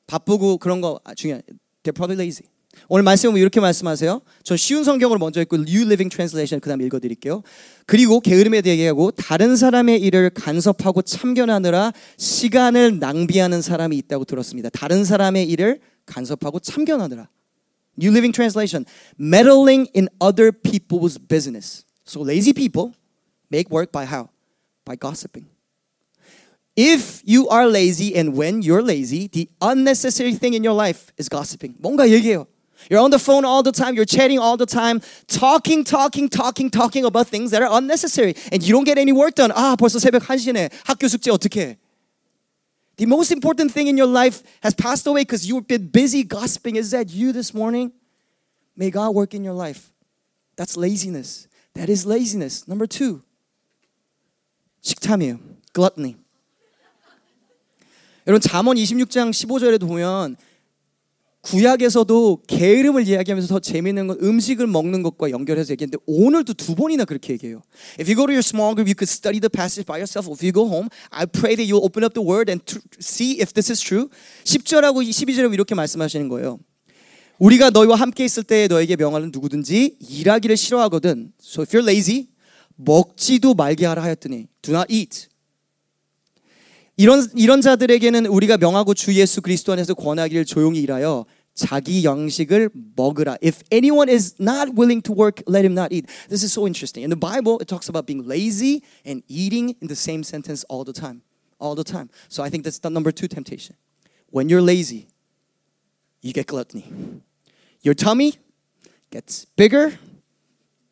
바쁘고 0.06 0.58
그런 0.58 0.82
거 0.82 1.00
중요해. 1.16 1.42
They're 1.84 1.96
probably 1.96 2.18
lazy. 2.18 2.50
오늘 2.88 3.04
말씀은 3.04 3.38
이렇게 3.38 3.60
말씀하세요. 3.60 4.22
전 4.44 4.58
쉬운 4.58 4.84
성경으로 4.84 5.20
먼저 5.20 5.42
읽고 5.42 5.58
New 5.58 5.84
Living 5.84 6.10
Translation 6.10 6.60
그다음 6.60 6.82
읽어드릴게요. 6.82 7.44
그리고 7.86 8.20
게으름에 8.20 8.62
대해 8.62 8.78
얘기하고 8.78 9.12
다른 9.12 9.56
사람의 9.56 10.02
일을 10.02 10.30
간섭하고 10.32 11.02
참견하느라 11.02 11.94
시간을 12.18 13.00
낭비하는 13.00 13.62
사람이 13.62 13.98
있다고 13.98 14.26
들었습니다. 14.26 14.70
다른 14.70 15.06
사람의 15.06 15.48
일을 15.50 15.80
간섭하고 16.06 16.60
참견하느라. 16.60 17.30
New 18.00 18.12
Living 18.12 18.34
Translation. 18.34 18.86
Meddling 19.20 19.90
in 19.96 20.08
other 20.20 20.52
people's 20.52 21.18
business. 21.18 21.86
So 22.06 22.22
lazy 22.22 22.54
people 22.54 22.94
make 23.52 23.70
work 23.72 23.92
by 23.92 24.06
how? 24.06 24.28
By 24.85 24.97
gossiping. 24.97 25.47
If 26.77 27.23
you 27.25 27.49
are 27.49 27.67
lazy 27.67 28.15
and 28.15 28.37
when 28.37 28.63
you're 28.63 28.83
lazy, 28.83 29.29
the 29.29 29.49
unnecessary 29.61 30.35
thing 30.35 30.55
in 30.55 30.63
your 30.63 30.75
life 30.75 31.11
is 31.17 31.29
gossiping. 31.29 31.75
뭔가 31.81 32.09
얘기해요. 32.09 32.47
You're 32.91 33.01
on 33.01 33.11
the 33.11 33.19
phone 33.19 33.45
all 33.45 33.63
the 33.63 33.73
time, 33.73 33.95
you're 33.95 34.05
chatting 34.05 34.39
all 34.39 34.57
the 34.57 34.67
time, 34.67 35.01
talking, 35.27 35.83
talking, 35.83 36.29
talking, 36.29 36.71
talking 36.71 37.05
about 37.05 37.27
things 37.27 37.51
that 37.51 37.63
are 37.63 37.79
unnecessary. 37.79 38.37
And 38.53 38.63
you 38.63 38.73
don't 38.73 38.85
get 38.85 38.99
any 38.99 39.13
work 39.13 39.35
done. 39.35 39.51
아, 39.53 39.77
벌써 39.77 39.99
새벽 39.99 40.23
1시네. 40.23 40.71
학교 40.85 41.09
숙제 41.09 41.31
어떻게 41.31 41.61
해? 41.61 41.77
The 42.97 43.07
most 43.07 43.33
important 43.33 43.73
thing 43.73 43.89
in 43.89 43.97
your 43.97 44.07
life 44.07 44.43
has 44.63 44.75
passed 44.75 45.07
away 45.07 45.23
because 45.23 45.49
you've 45.49 45.67
been 45.67 45.89
busy 45.89 46.23
gossiping. 46.23 46.77
Is 46.77 46.91
that 46.93 47.11
you 47.11 47.33
this 47.33 47.53
morning? 47.53 47.93
May 48.77 48.91
God 48.91 49.15
work 49.15 49.35
in 49.35 49.43
your 49.43 49.55
life. 49.55 49.93
That's 50.57 50.77
laziness. 50.77 51.49
That 51.75 51.89
is 51.89 52.07
laziness. 52.07 52.69
Number 52.69 52.87
two, 52.87 53.23
식탐이에요. 54.82 55.40
Gluttony. 55.74 56.16
여러분 58.28 58.42
잠언 58.42 58.78
26장 58.78 59.32
15절에도 59.32 59.88
보면 59.88 60.36
구약에서도 61.42 62.44
게으름을 62.48 63.08
이야기하면서 63.08 63.48
더 63.48 63.60
재미있는 63.60 64.08
건 64.08 64.18
음식을 64.22 64.68
먹는 64.68 65.02
것과 65.02 65.32
연결해서 65.32 65.72
얘기했는데 65.72 65.98
오늘도 66.06 66.54
두 66.54 66.76
번이나 66.76 67.04
그렇게 67.04 67.34
얘기해요. 67.34 67.64
If 68.00 68.08
you 68.08 68.16
go 68.16 68.28
to 68.28 68.34
your 68.34 68.46
small 68.46 68.76
group, 68.76 68.88
you 68.88 68.94
could 68.94 69.10
study 69.10 69.40
the 69.40 69.50
passage 69.50 69.86
by 69.86 69.98
yourself. 69.98 70.30
If 70.30 70.46
you 70.46 70.54
go 70.54 70.70
home, 70.70 70.90
I 71.10 71.26
pray 71.26 71.56
that 71.56 71.66
you'll 71.66 71.84
open 71.84 72.04
up 72.04 72.14
the 72.14 72.22
word 72.22 72.52
and 72.52 72.62
see 73.00 73.42
if 73.42 73.54
this 73.54 73.72
is 73.72 73.82
true. 73.82 74.10
10절하고 74.44 75.02
12절에 75.02 75.52
이렇게 75.52 75.74
말씀하시는 75.74 76.30
거예요. 76.30 76.60
우리가 77.40 77.72
너희와 77.72 77.96
함께 77.96 78.24
있을 78.24 78.44
때 78.44 78.68
너에게 78.68 78.96
명하는 78.96 79.32
누구든지 79.34 79.98
일하기를 80.00 80.56
싫어하거든. 80.56 81.34
So 81.42 81.64
if 81.64 81.76
you're 81.76 81.84
lazy, 81.84 82.31
먹지도 82.81 83.55
말게 83.55 83.87
하라 83.87 84.03
하였더니 84.03 84.47
do 84.63 84.75
not 84.75 84.93
eat. 84.93 85.29
이런 86.97 87.29
이런 87.37 87.61
자들에게는 87.61 88.27
우리가 88.27 88.57
명하고 88.57 88.95
주 88.95 89.15
예수 89.15 89.43
그리스도 89.43 89.73
안에서 89.73 89.95
권하기를 89.95 90.45
조용히 90.47 90.81
일하여 90.81 91.27
자기 91.55 92.05
양식을 92.05 92.71
먹으라. 92.95 93.39
If 93.43 93.61
anyone 93.73 94.13
is 94.13 94.35
not 94.41 94.73
willing 94.77 95.03
to 95.03 95.15
work, 95.15 95.43
let 95.49 95.65
him 95.65 95.73
not 95.73 95.93
eat. 95.93 96.07
This 96.29 96.45
is 96.45 96.53
so 96.53 96.67
interesting. 96.67 97.03
In 97.03 97.11
the 97.11 97.19
Bible, 97.19 97.59
it 97.61 97.67
talks 97.67 97.89
about 97.89 98.07
being 98.07 98.27
lazy 98.27 98.83
and 99.05 99.23
eating 99.29 99.75
in 99.81 99.89
the 99.89 99.97
same 99.97 100.23
sentence 100.23 100.65
all 100.69 100.85
the 100.85 100.93
time. 100.93 101.23
All 101.59 101.75
the 101.75 101.85
time. 101.85 102.11
So 102.29 102.43
I 102.43 102.51
think 102.51 102.65
that's 102.65 102.79
the 102.79 102.91
number 102.91 103.11
two 103.11 103.27
temptation. 103.27 103.77
When 104.31 104.49
you're 104.49 104.61
lazy, 104.61 105.09
you 106.21 106.33
get 106.33 106.47
gluttony. 106.47 106.85
Your 107.81 107.95
tummy 107.95 108.35
gets 109.11 109.47
bigger, 109.57 109.99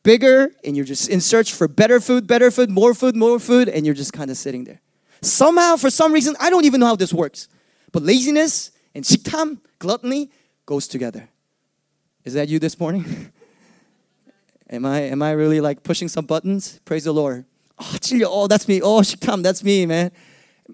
bigger, 0.02 0.50
and 0.64 0.76
you're 0.76 0.84
just 0.84 1.08
in 1.08 1.20
search 1.20 1.52
for 1.52 1.66
better 1.66 2.00
food, 2.00 2.26
better 2.26 2.50
food, 2.50 2.70
more 2.70 2.94
food, 2.94 3.16
more 3.16 3.38
food, 3.38 3.68
and 3.68 3.84
you're 3.84 3.94
just 3.94 4.12
kind 4.12 4.30
of 4.30 4.36
sitting 4.36 4.64
there. 4.64 4.80
Somehow, 5.22 5.76
for 5.76 5.90
some 5.90 6.12
reason, 6.12 6.36
I 6.38 6.50
don't 6.50 6.64
even 6.64 6.80
know 6.80 6.86
how 6.86 6.96
this 6.96 7.12
works. 7.12 7.48
But 7.90 8.02
laziness 8.02 8.70
and 8.94 9.04
식탐, 9.04 9.58
gluttony, 9.78 10.30
goes 10.66 10.86
together. 10.86 11.28
Is 12.24 12.34
that 12.34 12.48
you 12.48 12.58
this 12.58 12.78
morning? 12.78 13.30
am 14.70 14.84
I 14.84 15.00
am 15.00 15.22
I 15.22 15.32
really 15.32 15.60
like 15.60 15.82
pushing 15.82 16.08
some 16.08 16.26
buttons? 16.26 16.80
Praise 16.84 17.04
the 17.04 17.12
Lord. 17.12 17.44
Oh, 17.78 17.96
찔려. 18.00 18.26
Oh, 18.28 18.46
that's 18.46 18.68
me. 18.68 18.80
Oh, 18.80 19.00
식탐, 19.00 19.42
that's 19.42 19.62
me, 19.64 19.86
man. 19.86 20.10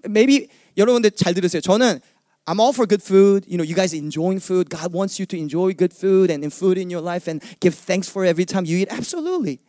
Maybe 0.07 0.49
여러분들 0.77 1.11
잘 1.11 1.33
들으세요. 1.33 1.61
저는 1.61 1.99
I'm 2.47 2.59
all 2.59 2.73
for 2.73 2.85
good 2.85 3.03
food. 3.03 3.45
You 3.47 3.57
know, 3.57 3.63
you 3.63 3.75
guys 3.75 3.93
enjoying 3.93 4.39
food. 4.39 4.69
God 4.69 4.91
wants 4.91 5.19
you 5.19 5.25
to 5.27 5.37
enjoy 5.37 5.73
good 5.73 5.93
food 5.93 6.31
and 6.31 6.51
food 6.51 6.77
in 6.77 6.89
your 6.89 7.01
life 7.01 7.27
and 7.27 7.41
give 7.59 7.75
thanks 7.75 8.09
for 8.09 8.25
every 8.25 8.45
time 8.45 8.65
you 8.65 8.77
eat. 8.77 8.87
Absolutely. 8.91 9.59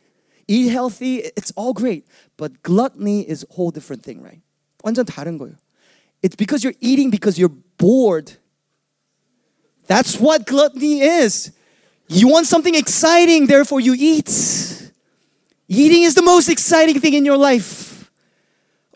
Eat 0.48 0.68
healthy, 0.70 1.18
it's 1.36 1.52
all 1.52 1.72
great. 1.72 2.06
But 2.36 2.62
gluttony 2.62 3.22
is 3.28 3.46
a 3.48 3.54
whole 3.54 3.70
different 3.70 4.02
thing, 4.02 4.22
right? 4.22 4.40
완전 4.82 5.04
다른 5.04 5.38
거예요. 5.38 5.54
It's 6.22 6.36
because 6.36 6.64
you're 6.64 6.74
eating 6.80 7.10
because 7.10 7.38
you're 7.38 7.54
bored. 7.78 8.32
That's 9.86 10.18
what 10.18 10.46
gluttony 10.46 11.00
is. 11.00 11.52
You 12.08 12.28
want 12.28 12.46
something 12.46 12.74
exciting, 12.74 13.46
therefore 13.46 13.80
you 13.80 13.94
eat. 13.96 14.30
Eating 15.68 16.02
is 16.02 16.14
the 16.14 16.22
most 16.22 16.48
exciting 16.48 17.00
thing 17.00 17.14
in 17.14 17.24
your 17.24 17.36
life. 17.36 18.10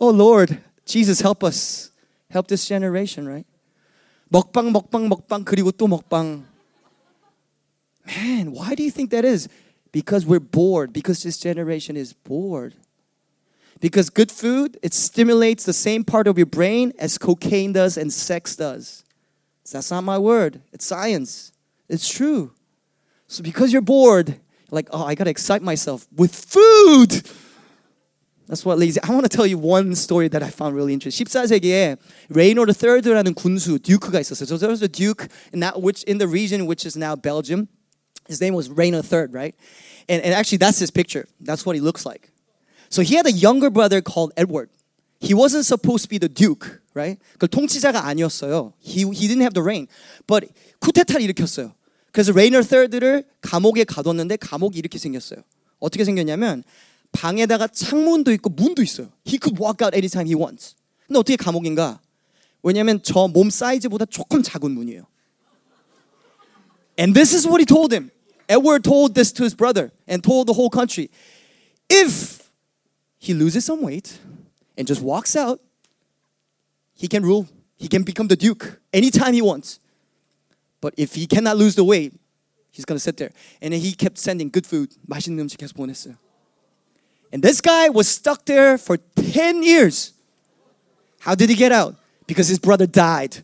Oh 0.01 0.11
Lord, 0.11 0.61
Jesus 0.85 1.21
help 1.21 1.43
us. 1.43 1.91
Help 2.31 2.49
this 2.49 2.67
generation, 2.67 3.27
right? 3.27 3.47
먹방, 4.31 4.73
먹방, 4.73 5.09
먹방, 5.09 5.45
그리고 5.45 5.71
또 5.71 5.87
먹방. 5.87 6.45
Man, 8.07 8.53
why 8.53 8.75
do 8.75 8.83
you 8.83 8.91
think 8.91 9.11
that 9.11 9.25
is? 9.25 9.49
Because 9.93 10.25
we're 10.27 10.41
bored. 10.41 10.93
Because 10.93 11.23
this 11.23 11.39
generation 11.39 11.97
is 11.97 12.13
bored. 12.13 12.75
Because 13.81 14.09
good 14.11 14.33
food, 14.33 14.79
it 14.83 14.95
stimulates 14.95 15.65
the 15.65 15.73
same 15.73 16.05
part 16.05 16.27
of 16.27 16.39
your 16.39 16.47
brain 16.47 16.93
as 16.99 17.19
cocaine 17.19 17.73
does 17.73 17.97
and 17.97 18.13
sex 18.13 18.57
does. 18.57 19.05
That's 19.71 19.91
not 19.91 20.05
my 20.05 20.19
word. 20.19 20.61
It's 20.73 20.87
science. 20.87 21.53
It's 21.89 22.09
true. 22.09 22.53
So 23.27 23.43
because 23.43 23.73
you're 23.73 23.83
bored, 23.83 24.39
like, 24.71 24.89
oh, 24.93 25.05
I 25.05 25.15
gotta 25.15 25.31
excite 25.31 25.63
myself 25.63 26.07
with 26.15 26.35
food. 26.35 27.23
That's 28.51 28.65
what 28.65 28.79
lazy. 28.79 29.01
I 29.03 29.11
want 29.11 29.25
to 29.25 29.29
tell 29.29 29.47
you 29.47 29.59
one 29.59 29.95
story 29.97 30.29
that 30.29 30.43
I 30.43 30.51
found 30.51 30.77
really 30.77 30.93
interesting. 30.93 31.27
14세기에 31.27 31.97
Reynor 32.31 32.67
III라는 32.67 33.35
군수 33.35 33.79
듀크가 33.81 34.21
있었어요. 34.21 34.47
So 34.47 34.57
there 34.57 34.71
was 34.71 34.83
a 34.83 34.89
duke 34.89 35.29
in 35.53 35.61
that 35.61 35.83
which 35.83 36.05
in 36.05 36.19
the 36.19 36.29
region 36.29 36.67
which 36.67 36.87
is 36.87 36.97
now 36.97 37.17
Belgium. 37.17 37.69
His 38.29 38.41
name 38.41 38.55
was 38.55 38.69
Reynor 38.69 39.03
III, 39.03 39.33
right? 39.33 39.55
And, 40.09 40.23
and 40.23 40.33
actually 40.33 40.59
that's 40.59 40.79
his 40.79 40.93
picture. 40.93 41.27
That's 41.41 41.67
what 41.67 41.75
he 41.75 41.81
looks 41.81 42.07
like. 42.07 42.31
So 42.89 43.03
he 43.03 43.17
had 43.17 43.27
a 43.27 43.33
younger 43.33 43.69
brother 43.69 44.01
called 44.01 44.33
Edward. 44.37 44.71
He 45.19 45.35
wasn't 45.35 45.65
supposed 45.65 46.05
to 46.05 46.09
be 46.09 46.19
the 46.19 46.29
duke, 46.29 46.81
right? 46.95 47.19
그 47.39 47.49
통치자가 47.49 48.07
아니었어요. 48.07 48.75
He, 48.79 49.11
he 49.11 49.27
didn't 49.27 49.43
have 49.43 49.55
the 49.55 49.63
reign. 49.63 49.89
But 50.29 50.49
쿠데타를 50.81 51.23
일으켰어요. 51.23 51.75
그래서 52.13 52.33
레이너 52.33 52.63
III 52.63 53.01
를 53.01 53.25
감옥에 53.41 53.85
가뒀는데 53.85 54.37
감옥이 54.37 54.79
이렇게 54.79 54.99
생겼어요. 54.99 55.41
어떻게 55.81 56.05
생겼냐면 56.05 56.63
방에다가 57.12 57.68
창문도 57.68 58.32
있고 58.34 58.50
문도 58.50 58.82
있어요. 58.82 59.12
He 59.28 59.38
could 59.42 59.62
walk 59.62 59.84
out 59.84 59.96
anytime 59.96 60.28
he 60.28 60.36
wants. 60.36 60.76
근데 61.08 61.20
어떻게 61.20 61.36
감옥인가? 61.36 62.00
왜냐면 62.64 63.02
저 63.04 63.28
몸 63.28 63.50
사이즈보다 63.50 64.06
조금 64.06 64.42
작은 64.44 64.72
문이에요. 64.72 65.06
And 66.98 67.14
this 67.14 67.34
is 67.34 67.48
what 67.48 67.60
he 67.60 67.66
told 67.66 67.94
him. 67.94 68.12
Edward 68.48 68.84
told 68.84 69.16
this 69.16 69.32
to 69.34 69.44
his 69.44 69.56
brother 69.56 69.92
and 70.08 70.22
told 70.24 70.48
the 70.48 70.54
whole 70.54 70.70
country. 70.70 71.10
If 71.90 72.52
he 73.18 73.34
loses 73.34 73.66
some 73.66 73.82
weight 73.82 74.20
and 74.78 74.88
just 74.88 75.02
walks 75.02 75.36
out, 75.36 75.60
he 76.94 77.08
can 77.08 77.24
rule. 77.24 77.48
He 77.78 77.88
can 77.88 78.04
become 78.04 78.28
the 78.28 78.36
duke 78.36 78.80
anytime 78.94 79.34
he 79.34 79.42
wants. 79.42 79.80
But 80.82 80.94
if 80.98 81.16
he 81.16 81.26
cannot 81.28 81.58
lose 81.58 81.76
the 81.76 81.84
weight, 81.84 82.14
he's 82.72 82.86
gonna 82.86 83.00
sit 83.00 83.18
there. 83.18 83.32
And 83.62 83.74
he 83.74 83.94
kept 83.94 84.18
sending 84.20 84.50
good 84.52 84.68
food. 84.68 84.94
맛있는 85.08 85.40
음식 85.40 85.58
계속 85.58 85.76
보냈어요. 85.78 86.16
And 87.33 87.43
this 87.43 87.61
guy 87.61 87.89
was 87.89 88.09
stuck 88.09 88.45
there 88.45 88.79
for 88.79 88.97
10 88.97 89.63
years. 89.63 90.13
How 91.21 91.35
did 91.35 91.51
he 91.51 91.57
get 91.57 91.73
out? 91.73 91.97
Because 92.27 92.49
his 92.49 92.59
brother 92.59 92.87
died. 92.87 93.43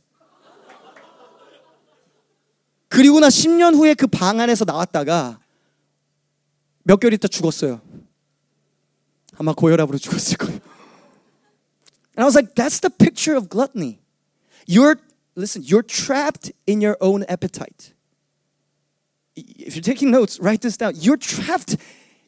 그리고 2.89 3.21
나 3.21 3.29
10년 3.29 3.75
후에 3.75 3.95
그 3.95 4.07
방 4.07 4.39
안에서 4.41 4.65
나왔다가 4.65 5.39
몇 6.85 7.01
개월 7.01 7.15
있다 7.15 7.29
죽었어요. 7.29 7.81
아마 9.39 9.53
고혈압으로 9.55 9.99
죽었을 9.99 10.37
거예요. 10.37 10.61
And 12.15 12.21
I 12.21 12.25
was 12.25 12.37
like, 12.37 12.55
that's 12.55 12.81
the 12.81 12.91
picture 12.91 13.35
of 13.35 13.49
gluttony. 13.49 13.99
You're, 14.67 15.01
listen, 15.35 15.63
you're 15.65 15.83
trapped 15.83 16.53
in 16.67 16.83
your 16.83 16.99
own 17.01 17.25
appetite. 17.29 17.95
If 19.35 19.75
you're 19.75 19.83
taking 19.83 20.11
notes, 20.11 20.39
write 20.39 20.61
this 20.61 20.77
down. 20.77 20.93
You're 20.97 21.17
trapped 21.17 21.77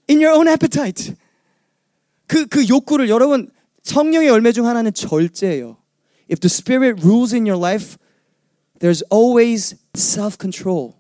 in 0.09 0.19
your 0.21 0.33
own 0.33 0.49
appetite. 0.49 1.15
그, 2.29 2.47
그 2.47 2.67
욕구를 2.69 3.09
여러분 3.09 3.51
성령의 3.83 4.29
열매 4.29 4.53
중 4.53 4.67
하나는 4.67 4.93
절제예요. 4.93 5.77
If 6.31 6.41
the 6.41 6.49
Spirit 6.49 7.05
rules 7.05 7.35
in 7.35 7.47
your 7.47 7.59
life, 7.59 7.99
there's 8.81 9.03
always 9.11 9.77
self-control. 9.95 10.95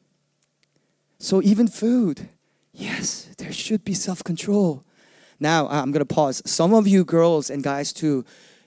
So 1.19 1.41
even 1.43 1.67
food, 1.67 2.29
yes, 2.73 3.29
there 3.39 3.53
should 3.53 3.85
be 3.85 3.95
self-control. 3.95 4.83
Now 5.41 5.67
I'm 5.69 5.93
gonna 5.93 6.05
pause. 6.05 6.43
Some 6.45 6.75
of 6.75 6.87
you 6.87 7.05
girls 7.05 7.51
and 7.51 7.63
guys 7.63 7.93
too, 7.93 8.25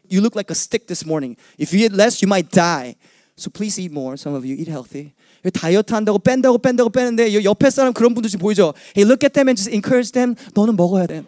you 0.09 0.21
look 0.21 0.35
like 0.35 0.49
a 0.49 0.55
stick 0.55 0.87
this 0.87 1.05
morning. 1.05 1.37
If 1.57 1.73
you 1.73 1.85
eat 1.85 1.93
less, 1.93 2.21
you 2.21 2.27
might 2.27 2.49
die. 2.49 2.95
So 3.35 3.51
please 3.51 3.77
eat 3.77 3.91
more. 3.91 4.17
Some 4.17 4.33
of 4.33 4.45
you 4.45 4.55
eat 4.55 4.67
healthy. 4.67 5.13
다이어트 5.53 5.93
한다고 5.93 6.19
뺀다고 6.19 6.57
뺀다고 6.57 6.89
빼는데 6.89 7.43
옆에 7.43 7.69
사람 7.69 7.93
그런 7.93 8.13
분들 8.13 8.29
지금 8.29 8.41
보이죠? 8.41 8.73
Hey, 8.95 9.07
look 9.07 9.23
at 9.23 9.33
them 9.33 9.47
and 9.47 9.55
just 9.55 9.71
encourage 9.71 10.11
them. 10.11 10.35
너는 10.55 10.75
먹어야 10.75 11.05
돼. 11.05 11.23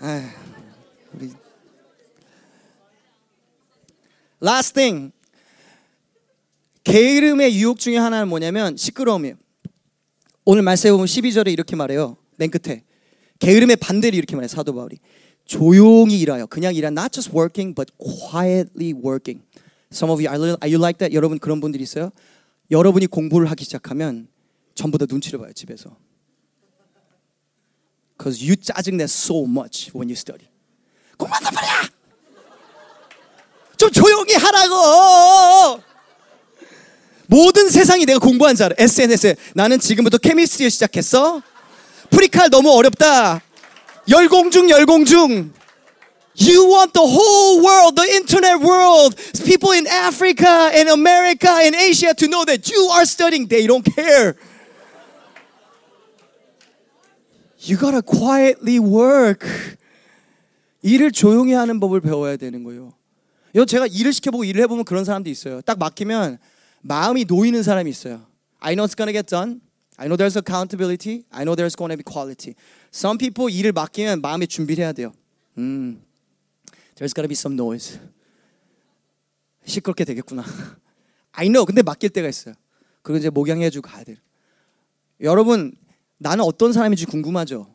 아, 0.00 0.34
우리 1.12 1.32
Last 4.42 4.72
thing. 4.72 5.12
게으름의 6.84 7.54
유혹 7.56 7.78
중에 7.78 7.98
하나는 7.98 8.28
뭐냐면 8.28 8.76
시끄러움이에요. 8.76 9.36
오늘 10.46 10.62
말씀해 10.62 10.92
보면 10.92 11.06
12절에 11.06 11.52
이렇게 11.52 11.76
말해요. 11.76 12.16
맨 12.36 12.50
끝에. 12.50 12.84
게으름의 13.38 13.76
반대를 13.76 14.16
이렇게 14.16 14.34
말해요. 14.36 14.48
사도 14.48 14.74
바울이. 14.74 14.98
조용히 15.44 16.20
일하여. 16.20 16.46
그냥 16.46 16.74
일하 16.74 16.88
not 16.88 17.10
just 17.10 17.36
working 17.36 17.74
but 17.74 17.92
quietly 17.98 18.94
working. 18.94 19.44
Some 19.92 20.10
of 20.10 20.24
you 20.24 20.32
are 20.32 20.56
you 20.62 20.78
like 20.78 20.98
that? 20.98 21.14
여러분 21.14 21.38
그런 21.38 21.60
분들 21.60 21.80
있어요? 21.80 22.10
여러분이 22.70 23.08
공부를 23.08 23.50
하기 23.50 23.64
시작하면 23.64 24.28
전부 24.74 24.96
다 24.96 25.04
눈치를 25.08 25.40
봐요, 25.40 25.52
집에서. 25.52 25.96
Cause 28.20 28.44
you 28.44 28.54
짜증내 28.54 29.04
so 29.04 29.46
much 29.46 29.90
when 29.94 30.10
you 30.10 30.14
study. 30.14 30.46
공부한단 31.16 31.54
말이야. 31.54 31.88
좀 33.78 33.90
조용히 33.90 34.34
하라고. 34.34 35.82
모든 37.26 37.70
세상이 37.70 38.04
내가 38.04 38.18
공부한 38.18 38.56
줄 38.56 38.66
알아. 38.66 38.74
SNS에 38.76 39.36
나는 39.54 39.80
지금부터 39.80 40.18
케미스트리 40.18 40.68
시작했어. 40.68 41.40
프리칼 42.10 42.50
너무 42.50 42.70
어렵다. 42.72 43.40
열공중 44.06 44.68
열공중. 44.68 45.54
You 46.36 46.68
want 46.68 46.92
the 46.92 47.06
whole 47.06 47.62
world, 47.62 47.96
the 47.96 48.08
internet 48.16 48.60
world, 48.60 49.16
people 49.44 49.72
in 49.72 49.86
Africa, 49.86 50.70
in 50.74 50.88
America, 50.88 51.62
in 51.64 51.74
Asia 51.74 52.14
to 52.14 52.26
know 52.26 52.44
that 52.44 52.70
you 52.70 52.88
are 52.92 53.04
studying. 53.04 53.46
They 53.46 53.66
don't 53.66 53.84
care. 53.84 54.36
You 57.68 57.78
gotta 57.78 58.00
quietly 58.00 58.78
work. 58.78 59.46
일을 60.82 61.12
조용히 61.12 61.52
하는 61.52 61.78
법을 61.78 62.00
배워야 62.00 62.36
되는 62.36 62.64
거예요. 62.64 62.94
여 63.54 63.64
제가 63.64 63.86
일을 63.86 64.12
시켜보고 64.12 64.44
일을 64.44 64.62
해보면 64.62 64.84
그런 64.84 65.04
사람도 65.04 65.28
있어요. 65.28 65.60
딱 65.60 65.78
맡기면 65.78 66.38
마음이 66.80 67.26
놓이는 67.26 67.62
사람이 67.62 67.90
있어요. 67.90 68.26
I 68.60 68.74
know 68.74 68.86
it's 68.86 68.96
gonna 68.96 69.12
get 69.12 69.28
done. 69.28 69.60
I 69.96 70.06
know 70.06 70.16
there's 70.16 70.38
accountability. 70.38 71.24
I 71.30 71.44
know 71.44 71.54
there's 71.54 71.76
gonna 71.76 71.96
be 71.96 72.04
quality. 72.04 72.54
Some 72.92 73.18
people 73.18 73.52
일을 73.52 73.72
맡기면 73.72 74.22
마음의 74.22 74.48
준비를 74.48 74.82
해야 74.82 74.92
돼요. 74.92 75.12
음, 75.58 76.02
there's 76.94 77.14
gonna 77.14 77.28
be 77.28 77.34
some 77.34 77.54
noise. 77.54 77.98
시끄럽게 79.66 80.04
되겠구나. 80.06 80.44
I 81.32 81.48
know. 81.48 81.66
근데 81.66 81.82
맡길 81.82 82.10
때가 82.10 82.28
있어요. 82.28 82.54
그리고 83.02 83.18
이제 83.18 83.28
목양해주고 83.28 83.86
가야 83.86 84.04
돼요. 84.04 84.16
여러분 85.20 85.74
나는 86.19 86.43
어떤 86.43 86.73
사람인지 86.73 87.05
궁금하죠? 87.05 87.67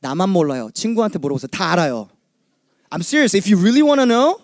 나만 0.00 0.30
몰라요. 0.30 0.70
친구한테 0.72 1.18
물어보세요. 1.18 1.48
다 1.48 1.72
알아요. 1.72 2.08
I'm 2.90 3.00
serious. 3.00 3.36
If 3.36 3.50
you 3.50 3.58
really 3.58 3.82
want 3.82 4.00
to 4.00 4.06
know, 4.06 4.38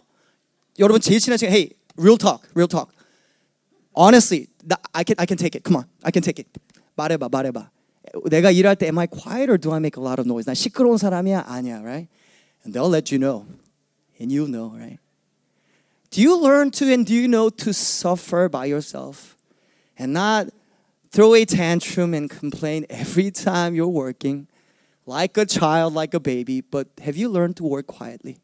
여러분 0.79 1.01
제일 1.01 1.21
친한 1.21 1.39
친구, 1.39 1.53
hey, 1.55 1.71
real 1.97 2.19
talk, 2.19 2.49
real 2.55 2.69
talk. 2.69 2.93
Honestly, 3.97 4.49
I 4.93 5.05
can, 5.05 5.15
I 5.19 5.27
can 5.27 5.39
take 5.39 5.55
it. 5.57 5.63
Come 5.65 5.77
on, 5.77 5.87
I 6.03 6.11
can 6.11 6.23
take 6.23 6.43
it. 6.43 6.51
말해봐, 6.97 7.29
말해봐. 7.31 7.71
내가 8.31 8.51
일할 8.51 8.77
때 8.77 8.87
am 8.87 8.99
I 8.99 9.07
quiet 9.07 9.51
or 9.51 9.59
do 9.59 9.73
I 9.73 9.79
make 9.79 9.97
a 9.97 10.05
lot 10.05 10.21
of 10.21 10.27
noise? 10.27 10.47
나 10.47 10.55
시끄러운 10.55 10.99
사람이야? 10.99 11.45
아니야, 11.47 11.81
right? 11.83 12.09
And 12.65 12.75
they'll 12.75 12.91
let 12.91 13.13
you 13.15 13.19
know. 13.19 13.47
And 14.21 14.33
you 14.33 14.47
know, 14.47 14.71
right? 14.75 14.99
Do 16.11 16.23
you 16.23 16.39
learn 16.39 16.71
to 16.73 16.93
and 16.93 17.05
do 17.05 17.15
you 17.15 17.27
know 17.27 17.51
to 17.51 17.73
suffer 17.73 18.49
by 18.49 18.67
yourself 18.67 19.37
and 19.99 20.13
not 20.13 20.47
throw 21.11 21.35
a 21.35 21.45
tantrum 21.45 22.15
and 22.15 22.29
complain 22.29 22.87
every 22.91 23.31
time 23.31 23.75
you're 23.75 23.89
working 23.89 24.49
like 25.07 25.37
a 25.37 25.47
child, 25.47 25.95
like 25.95 26.15
a 26.15 26.21
baby, 26.21 26.61
but 26.61 26.89
have 27.01 27.17
you 27.17 27.29
learned 27.29 27.57
to 27.57 27.65
work 27.65 27.87
quietly? 27.87 28.39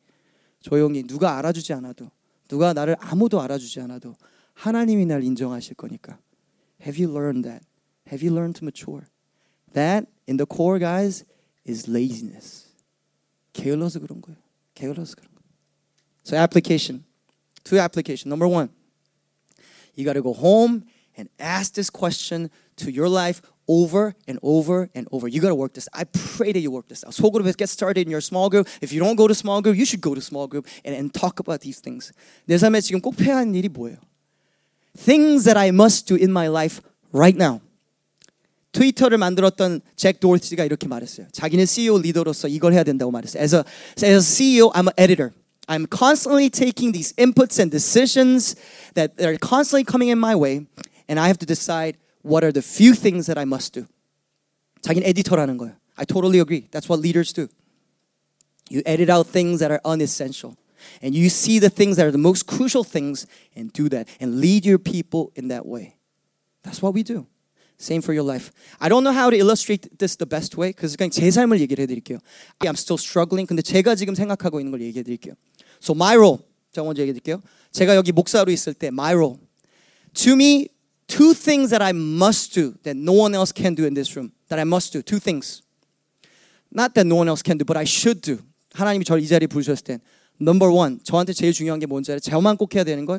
조용히 0.61 1.03
누가 1.03 1.39
알아주지 1.39 1.73
않아도 1.73 2.11
누가 2.49 2.73
나를 2.73 2.97
아무도 3.01 3.41
알아주지 3.41 3.81
않아도 3.81 4.15
하나님이 4.55 5.07
날 5.07 5.25
인정하실 5.25 5.75
거니까. 5.75 6.19
Have 6.83 7.03
you 7.03 7.11
learned 7.11 7.45
that? 7.45 7.65
Have 8.09 8.23
you 8.23 8.33
learned 8.33 8.59
to 8.59 8.65
mature? 8.65 9.09
That 9.73 10.07
in 10.27 10.37
the 10.37 10.47
core 10.47 10.79
guys 10.79 11.25
is 11.67 11.89
laziness. 11.89 12.69
게을러서 13.53 14.01
그런 14.01 14.21
거예요. 14.21 14.39
게을러서 14.75 15.15
그런 15.17 15.31
거예요. 15.35 15.51
So 16.25 16.37
application. 16.37 17.05
Two 17.65 17.79
application. 17.79 18.29
Number 18.29 18.47
one. 18.47 18.71
You 19.95 20.05
got 20.05 20.15
to 20.15 20.23
go 20.23 20.33
home 20.33 20.85
and 21.17 21.29
ask 21.39 21.75
this 21.75 21.91
question 21.91 22.51
to 22.77 22.91
your 22.91 23.09
life 23.09 23.43
over 23.69 24.15
and 24.27 24.39
over 24.43 24.91
and 24.95 25.07
over. 25.13 25.29
You 25.29 25.41
got 25.41 25.51
to 25.51 25.55
work 25.55 25.75
this. 25.75 25.89
I 25.93 26.05
pray 26.05 26.53
that 26.53 26.61
you 26.61 26.71
work 26.71 26.89
this 26.89 27.05
out. 27.05 27.13
속으로 27.13 27.45
get 27.57 27.69
started 27.69 28.07
in 28.07 28.11
your 28.11 28.21
small 28.21 28.49
group. 28.49 28.67
If 28.81 28.93
you 28.93 29.01
don't 29.01 29.17
go 29.17 29.29
to 29.29 29.35
small 29.35 29.63
group, 29.63 29.77
you 29.77 29.85
should 29.85 30.01
go 30.01 30.15
to 30.15 30.21
small 30.21 30.49
group 30.49 30.67
and, 30.85 30.95
and 30.95 31.13
talk 31.13 31.39
about 31.39 31.61
these 31.61 31.81
things. 31.81 32.13
내 32.47 32.59
삶에 32.59 32.81
지금 32.81 33.01
꼭 33.01 33.21
해야 33.21 33.37
하는 33.37 33.55
일이 33.55 33.69
뭐예요? 33.69 33.97
Things 34.99 35.45
that 35.45 35.57
I 35.57 35.69
must 35.69 36.07
do 36.07 36.17
in 36.17 36.31
my 36.31 36.49
life 36.49 36.81
right 37.13 37.37
now. 37.37 37.61
트위터를 38.73 39.19
만들었던 39.19 39.81
잭 39.97 40.21
도어티가 40.21 40.65
이렇게 40.65 40.89
말했어요. 40.89 41.27
자기는 41.33 41.67
CEO 41.67 41.99
리더로서 41.99 42.49
이걸 42.49 42.73
해야 42.73 42.85
된다고 42.85 43.11
말했어요. 43.11 43.43
As 43.43 43.55
a, 43.55 43.63
as 44.03 44.05
a 44.05 44.21
CEO, 44.21 44.71
I'm 44.73 44.89
an 44.89 44.95
editor. 44.97 45.33
I'm 45.69 45.87
constantly 45.87 46.51
taking 46.51 46.93
these 46.93 47.13
inputs 47.15 47.61
and 47.61 47.71
decisions 47.71 48.57
that 48.95 49.13
are 49.23 49.37
constantly 49.39 49.85
coming 49.85 50.09
in 50.09 50.19
my 50.19 50.35
way, 50.35 50.67
and 51.09 51.19
I 51.19 51.29
have 51.29 51.39
to 51.39 51.47
decide 51.47 51.97
what 52.23 52.45
are 52.45 52.53
the 52.53 52.63
few 52.63 52.95
things 52.95 53.27
that 53.27 53.39
I 53.39 53.45
must 53.45 53.73
do. 53.73 53.87
자기는 54.83 55.07
에디터라는 55.09 55.57
거예요. 55.59 55.77
I 55.97 56.05
totally 56.05 56.41
agree. 56.41 56.69
That's 56.71 56.89
what 56.89 57.01
leaders 57.01 57.33
do. 57.33 57.49
You 58.71 58.83
edit 58.87 59.11
out 59.11 59.27
things 59.27 59.61
that 59.61 59.71
are 59.71 59.81
unessential. 59.85 60.57
And 61.03 61.15
you 61.15 61.29
see 61.29 61.59
the 61.59 61.69
things 61.69 61.97
that 61.97 62.07
are 62.07 62.13
the 62.13 62.19
most 62.19 62.47
crucial 62.47 62.85
things 62.85 63.27
and 63.55 63.73
do 63.73 63.89
that 63.91 64.09
and 64.21 64.41
lead 64.41 64.65
your 64.65 64.79
people 64.79 65.31
in 65.37 65.49
that 65.49 65.67
way. 65.67 65.97
That's 66.63 66.81
what 66.81 66.95
we 66.95 67.03
do. 67.03 67.27
Same 67.77 68.03
for 68.03 68.13
your 68.13 68.23
life. 68.23 68.53
I 68.81 68.89
don't 68.89 69.03
know 69.05 69.13
how 69.13 69.31
to 69.31 69.37
illustrate 69.37 69.99
this 69.99 70.17
the 70.17 70.27
best 70.27 70.57
way 70.57 70.69
because 70.69 70.97
그냥 70.97 71.11
제 71.11 71.31
삶을 71.31 71.61
얘기를 71.61 71.83
해드릴게요. 71.83 72.19
I'm 72.61 72.77
still 72.77 72.99
struggling. 72.99 73.47
근데 73.47 73.63
제가 73.63 73.95
지금 73.95 74.15
생각하고 74.15 74.61
있는 74.61 74.71
걸 74.71 74.83
얘기해드릴게요. 74.83 75.35
So 75.83 75.95
my 75.95 76.17
role. 76.17 76.39
제가 76.73 76.85
먼저 76.85 77.03
얘기해드릴게요. 77.03 77.43
제가 77.73 77.97
여기 77.97 78.13
목사로 78.13 78.53
있을 78.53 78.75
때 78.75 78.89
my 78.89 79.15
role. 79.15 79.39
To 80.15 80.33
me, 80.33 80.69
two 81.07 81.35
things 81.35 81.71
that 81.71 81.83
I 81.83 81.93
must 81.93 82.55
do 82.55 82.75
that 82.85 82.97
no 82.97 83.13
one 83.13 83.35
else 83.35 83.53
can 83.53 83.75
do 83.75 83.85
in 83.85 83.95
this 83.95 84.17
room. 84.17 84.33
That 84.49 84.59
I 84.59 84.65
must 84.65 84.93
do. 84.93 85.03
Two 85.03 85.19
things. 85.19 85.63
Not 86.71 86.95
that 86.95 87.07
no 87.07 87.17
one 87.17 87.29
else 87.29 87.43
can 87.43 87.59
do, 87.59 87.65
but 87.65 87.77
I 87.77 87.85
should 87.85 88.21
do. 88.21 88.39
하나님이 88.75 89.05
저를 89.05 89.23
이 89.23 89.27
자리에 89.27 89.49
부르셨을 89.49 89.85
땐 89.85 90.01
Number 90.41 90.73
one, 90.73 91.01
저한테 91.03 91.33
제일 91.33 91.53
중요한 91.53 91.81
게 91.81 91.87
뭔지 91.87 92.13
알아요? 92.13 92.21
저만 92.21 92.57
꼭 92.57 92.75
해야 92.75 92.85
되는 92.85 93.05
건 93.05 93.19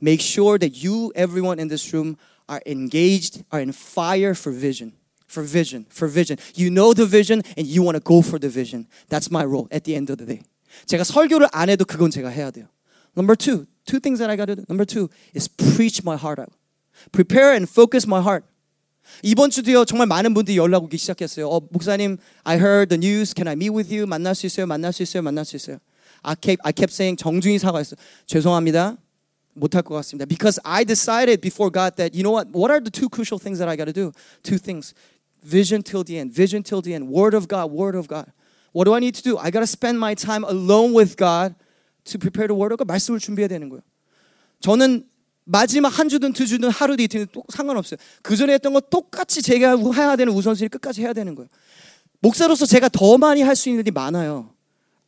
make 0.00 0.24
sure 0.24 0.58
that 0.58 0.86
you, 0.86 1.12
everyone 1.14 1.58
in 1.58 1.68
this 1.68 1.92
room, 1.92 2.16
are 2.48 2.62
engaged, 2.66 3.44
are 3.52 3.60
in 3.60 3.70
fire 3.70 4.32
for 4.32 4.56
vision. 4.56 4.92
For 5.26 5.42
vision, 5.42 5.86
for 5.88 6.08
vision. 6.08 6.38
You 6.54 6.70
know 6.70 6.92
the 6.94 7.06
vision 7.06 7.42
and 7.56 7.66
you 7.66 7.82
want 7.82 7.96
to 7.96 8.02
go 8.02 8.22
for 8.22 8.38
the 8.38 8.48
vision. 8.48 8.86
That's 9.08 9.30
my 9.30 9.44
role 9.44 9.66
at 9.70 9.84
the 9.84 9.96
end 9.96 10.10
of 10.10 10.18
the 10.18 10.26
day. 10.26 10.42
제가 10.86 11.04
설교를 11.04 11.48
안 11.52 11.68
해도 11.68 11.84
그건 11.84 12.10
제가 12.10 12.28
해야 12.28 12.50
돼요. 12.50 12.68
Number 13.16 13.34
two, 13.36 13.66
two 13.84 13.98
things 13.98 14.18
that 14.20 14.30
I 14.30 14.36
got 14.36 14.46
to 14.46 14.56
do. 14.56 14.64
Number 14.68 14.84
two 14.84 15.08
is 15.34 15.48
preach 15.48 16.02
my 16.04 16.16
heart 16.16 16.38
out. 16.38 16.52
Prepare 17.10 17.52
and 17.52 17.68
focus 17.68 18.06
my 18.06 18.20
heart. 18.20 18.46
이번 19.22 19.50
주도요 19.50 19.84
정말 19.84 20.06
많은 20.06 20.32
분들이 20.34 20.56
연락 20.56 20.84
오기 20.84 20.96
시작했어요. 20.96 21.48
어, 21.48 21.60
목사님, 21.70 22.18
I 22.44 22.58
heard 22.58 22.88
the 22.88 22.98
news. 22.98 23.34
Can 23.34 23.48
I 23.48 23.54
meet 23.54 23.74
with 23.74 23.92
you? 23.92 24.06
만날 24.06 24.34
수 24.34 24.46
있어요? 24.46 24.66
만날 24.66 24.92
수 24.92 25.02
있어요? 25.02 25.22
만날 25.22 25.44
수 25.44 25.56
있어요? 25.56 25.78
I 26.22 26.36
kept, 26.36 26.60
I 26.62 26.72
kept 26.72 26.92
saying 26.92 27.16
정중히 27.16 27.58
사과했어. 27.58 27.96
죄송합니다. 28.26 28.96
못할 29.54 29.82
것 29.82 29.94
같습니다. 29.96 30.24
Because 30.26 30.60
I 30.64 30.84
decided 30.84 31.40
before 31.40 31.70
God 31.70 31.96
that 31.96 32.16
you 32.16 32.22
know 32.22 32.32
what? 32.32 32.48
What 32.54 32.70
are 32.70 32.80
the 32.80 32.90
two 32.90 33.08
crucial 33.08 33.38
things 33.38 33.58
that 33.58 33.68
I 33.68 33.76
got 33.76 33.86
to 33.86 33.92
do? 33.92 34.12
Two 34.42 34.58
things. 34.58 34.94
Vision 35.42 35.82
till 35.82 36.04
the 36.04 36.18
end. 36.18 36.32
Vision 36.32 36.62
till 36.62 36.80
the 36.80 36.94
end. 36.94 37.10
Word 37.10 37.34
of 37.34 37.48
God. 37.48 37.70
Word 37.70 37.94
of 37.94 38.08
God. 38.08 38.30
What 38.72 38.84
do 38.84 38.94
I 38.94 39.00
need 39.00 39.14
to 39.16 39.22
do? 39.22 39.36
I 39.36 39.50
got 39.50 39.60
to 39.60 39.66
spend 39.66 40.00
my 40.00 40.14
time 40.14 40.44
alone 40.44 40.94
with 40.94 41.16
God 41.16 41.54
to 42.04 42.18
prepare 42.18 42.46
the 42.46 42.54
word 42.54 42.72
of 42.72 42.78
God. 42.78 42.88
말씀을 42.88 43.18
준비해야 43.18 43.48
되는 43.48 43.68
거예요. 43.68 43.82
저는 44.60 45.04
마지막 45.46 45.88
한 45.88 46.08
주든 46.08 46.32
두 46.32 46.46
주든 46.46 46.70
하루든 46.70 47.04
이틀든 47.04 47.26
또 47.32 47.42
상관없어요. 47.48 47.98
그 48.22 48.36
전에 48.36 48.54
했던 48.54 48.72
거 48.72 48.80
똑같이 48.80 49.42
제가 49.42 49.76
해야 49.94 50.16
되는 50.16 50.32
우선순위 50.32 50.68
끝까지 50.68 51.02
해야 51.02 51.12
되는 51.12 51.34
거예요. 51.34 51.48
목사로서 52.20 52.66
제가 52.66 52.88
더 52.88 53.18
많이 53.18 53.42
할 53.42 53.56
수 53.56 53.68
있는 53.68 53.80
일이 53.80 53.90
많아요. 53.90 54.50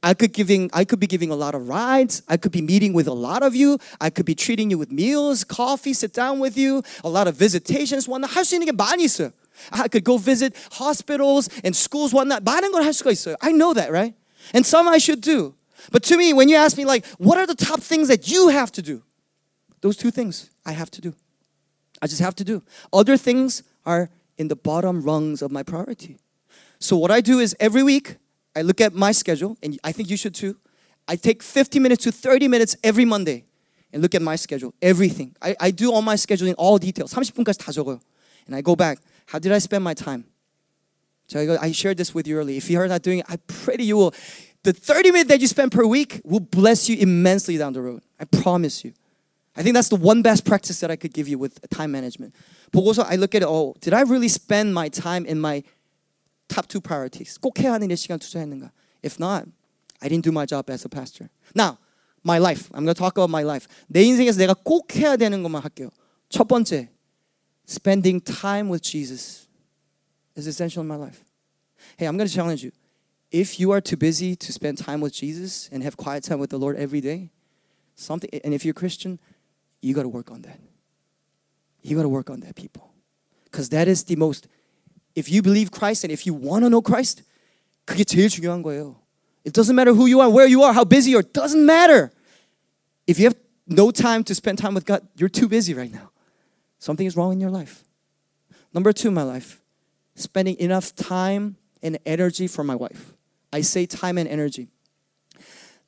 I 0.00 0.12
could 0.18 0.34
giving 0.34 0.68
I 0.74 0.84
could 0.84 1.00
be 1.00 1.06
giving 1.08 1.32
a 1.32 1.38
lot 1.38 1.56
of 1.56 1.66
rides. 1.70 2.22
I 2.26 2.36
could 2.36 2.52
be 2.52 2.60
meeting 2.60 2.92
with 2.94 3.08
a 3.08 3.14
lot 3.14 3.46
of 3.46 3.56
you. 3.56 3.78
I 4.00 4.10
could 4.10 4.26
be 4.26 4.34
treating 4.34 4.68
you 4.68 4.76
with 4.76 4.92
meals, 4.92 5.46
coffee, 5.46 5.94
sit 5.94 6.12
down 6.12 6.42
with 6.42 6.58
you, 6.60 6.82
a 7.04 7.08
lot 7.08 7.26
of 7.26 7.38
visitations. 7.38 8.10
whatnot. 8.10 8.34
할수 8.34 8.56
있는 8.56 8.66
게 8.66 8.72
많이 8.72 9.04
있어요. 9.04 9.30
I 9.70 9.88
could 9.88 10.04
go 10.04 10.18
visit 10.18 10.52
hospitals 10.76 11.48
and 11.64 11.72
schools, 11.72 12.12
whatnot. 12.12 12.42
많은 12.44 12.72
걸 12.72 12.82
할 12.82 12.92
수가 12.92 13.12
있어요. 13.12 13.36
I 13.40 13.52
know 13.52 13.72
that, 13.72 13.88
right? 13.88 14.12
And 14.52 14.66
some 14.66 14.90
I 14.90 14.98
should 14.98 15.22
do. 15.22 15.54
But 15.90 16.02
to 16.10 16.18
me, 16.18 16.34
when 16.34 16.50
you 16.50 16.56
ask 16.56 16.76
me, 16.76 16.84
like, 16.84 17.06
what 17.16 17.38
are 17.38 17.46
the 17.46 17.56
top 17.56 17.80
things 17.80 18.08
that 18.08 18.28
you 18.28 18.48
have 18.52 18.72
to 18.72 18.82
do? 18.82 19.00
Those 19.80 19.96
two 19.96 20.10
things 20.10 20.50
I 20.64 20.72
have 20.72 20.90
to 20.92 21.00
do. 21.00 21.14
I 22.00 22.06
just 22.06 22.20
have 22.20 22.34
to 22.36 22.44
do. 22.44 22.62
Other 22.92 23.16
things 23.16 23.62
are 23.84 24.10
in 24.36 24.48
the 24.48 24.56
bottom 24.56 25.02
rungs 25.02 25.42
of 25.42 25.50
my 25.50 25.62
priority. 25.62 26.18
So 26.78 26.96
what 26.96 27.10
I 27.10 27.20
do 27.20 27.38
is 27.38 27.56
every 27.60 27.82
week 27.82 28.16
I 28.56 28.62
look 28.62 28.80
at 28.80 28.94
my 28.94 29.12
schedule, 29.12 29.56
and 29.62 29.78
I 29.84 29.92
think 29.92 30.10
you 30.10 30.16
should 30.16 30.34
too. 30.34 30.56
I 31.06 31.16
take 31.16 31.42
50 31.42 31.78
minutes 31.78 32.04
to 32.04 32.12
30 32.12 32.48
minutes 32.48 32.76
every 32.82 33.04
Monday 33.04 33.44
and 33.92 34.02
look 34.02 34.14
at 34.14 34.22
my 34.22 34.36
schedule, 34.36 34.74
everything. 34.82 35.36
I, 35.40 35.54
I 35.60 35.70
do 35.70 35.92
all 35.92 36.02
my 36.02 36.16
scheduling, 36.16 36.54
all 36.58 36.78
details. 36.78 37.12
30분까지 37.12 37.58
다 37.58 37.72
적어요. 37.72 38.00
And 38.46 38.56
I 38.56 38.60
go 38.60 38.74
back. 38.74 38.98
How 39.26 39.38
did 39.38 39.52
I 39.52 39.58
spend 39.58 39.84
my 39.84 39.94
time? 39.94 40.24
So 41.28 41.40
I, 41.40 41.46
go, 41.46 41.58
I 41.60 41.72
shared 41.72 41.96
this 41.96 42.14
with 42.14 42.26
you 42.26 42.36
earlier. 42.38 42.56
If 42.56 42.68
you 42.70 42.78
are 42.80 42.88
not 42.88 43.02
doing 43.02 43.20
it, 43.20 43.26
I 43.28 43.36
pray 43.46 43.76
that 43.76 43.84
you 43.84 43.96
will. 43.96 44.14
The 44.62 44.72
30 44.72 45.12
minutes 45.12 45.28
that 45.28 45.40
you 45.40 45.46
spend 45.46 45.72
per 45.72 45.86
week 45.86 46.20
will 46.24 46.40
bless 46.40 46.88
you 46.88 46.96
immensely 46.96 47.56
down 47.56 47.72
the 47.72 47.82
road. 47.82 48.02
I 48.18 48.24
promise 48.24 48.84
you. 48.84 48.92
I 49.56 49.62
think 49.62 49.74
that's 49.74 49.88
the 49.88 49.96
one 49.96 50.22
best 50.22 50.44
practice 50.44 50.80
that 50.80 50.90
I 50.90 50.96
could 50.96 51.12
give 51.12 51.28
you 51.28 51.38
with 51.38 51.60
time 51.70 51.92
management. 51.92 52.34
보고서 52.72 53.04
I 53.08 53.16
look 53.16 53.34
at 53.34 53.42
it, 53.42 53.48
oh, 53.48 53.74
did 53.80 53.94
I 53.94 54.02
really 54.02 54.28
spend 54.28 54.74
my 54.74 54.88
time 54.88 55.24
in 55.26 55.38
my 55.40 55.62
top 56.48 56.66
two 56.66 56.80
priorities. 56.80 57.38
꼭 57.38 57.58
해야 57.58 57.72
하는 57.72 57.90
일 57.90 57.96
시간 57.96 58.18
투자했는가? 58.18 58.72
If 59.02 59.18
not, 59.20 59.46
I 60.02 60.08
didn't 60.08 60.24
do 60.24 60.32
my 60.32 60.44
job 60.44 60.68
as 60.70 60.84
a 60.84 60.88
pastor. 60.88 61.30
Now, 61.54 61.78
my 62.24 62.38
life. 62.38 62.70
I'm 62.74 62.84
going 62.84 62.94
to 62.94 62.98
talk 62.98 63.16
about 63.16 63.30
my 63.30 63.44
life. 63.44 63.68
내 63.86 64.02
인생에서 64.02 64.38
내가 64.38 64.54
꼭 64.54 64.94
해야 64.96 65.16
되는 65.16 65.42
것만 65.42 65.62
할게요. 65.62 65.90
첫 66.28 66.48
번째, 66.48 66.88
spending 67.68 68.20
time 68.20 68.68
with 68.68 68.82
Jesus 68.82 69.46
is 70.34 70.48
essential 70.48 70.82
in 70.82 70.88
my 70.88 70.96
life. 70.96 71.22
Hey, 71.96 72.06
I'm 72.06 72.16
going 72.16 72.28
to 72.28 72.34
challenge 72.34 72.64
you. 72.64 72.72
If 73.30 73.60
you 73.60 73.72
are 73.72 73.80
too 73.80 73.96
busy 73.96 74.34
to 74.36 74.52
spend 74.52 74.78
time 74.78 75.00
with 75.00 75.12
Jesus 75.12 75.68
and 75.70 75.82
have 75.82 75.96
quiet 75.96 76.24
time 76.24 76.38
with 76.38 76.50
the 76.50 76.58
Lord 76.58 76.76
every 76.76 77.00
day, 77.00 77.30
something 77.94 78.30
and 78.42 78.54
if 78.54 78.64
you're 78.64 78.74
Christian, 78.74 79.18
you 79.80 79.94
got 79.94 80.02
to 80.02 80.08
work 80.08 80.30
on 80.30 80.42
that. 80.42 80.60
You 81.82 81.96
got 81.96 82.02
to 82.02 82.08
work 82.08 82.30
on 82.30 82.40
that, 82.40 82.54
people. 82.56 82.90
Cuz 83.50 83.68
that 83.68 83.88
is 83.88 84.04
the 84.04 84.16
most 84.16 84.48
if 85.14 85.30
you 85.30 85.42
believe 85.42 85.70
Christ 85.70 86.04
and 86.04 86.12
if 86.12 86.26
you 86.26 86.34
want 86.34 86.64
to 86.64 86.70
know 86.70 86.82
Christ, 86.82 87.22
그게 87.86 88.04
제일 88.04 88.28
중요한 88.28 88.62
거예요. 88.62 88.96
It 89.44 89.52
doesn't 89.52 89.76
matter 89.76 89.94
who 89.94 90.06
you 90.06 90.20
are, 90.20 90.30
where 90.30 90.46
you 90.46 90.62
are, 90.62 90.72
how 90.72 90.84
busy 90.84 91.10
you 91.10 91.18
are. 91.18 91.20
It 91.20 91.32
doesn't 91.32 91.64
matter. 91.64 92.12
If 93.06 93.18
you 93.18 93.26
have 93.26 93.36
no 93.66 93.90
time 93.90 94.24
to 94.24 94.34
spend 94.34 94.58
time 94.58 94.74
with 94.74 94.86
God, 94.86 95.06
you're 95.16 95.28
too 95.28 95.48
busy 95.48 95.74
right 95.74 95.92
now. 95.92 96.10
Something 96.78 97.06
is 97.06 97.16
wrong 97.16 97.32
in 97.32 97.40
your 97.40 97.50
life. 97.50 97.84
Number 98.72 98.92
two, 98.92 99.10
my 99.10 99.22
life, 99.22 99.62
spending 100.16 100.58
enough 100.58 100.94
time 100.96 101.56
and 101.82 101.98
energy 102.04 102.48
for 102.48 102.64
my 102.64 102.74
wife. 102.74 103.14
I 103.52 103.60
say 103.60 103.86
time 103.86 104.18
and 104.18 104.28
energy. 104.28 104.68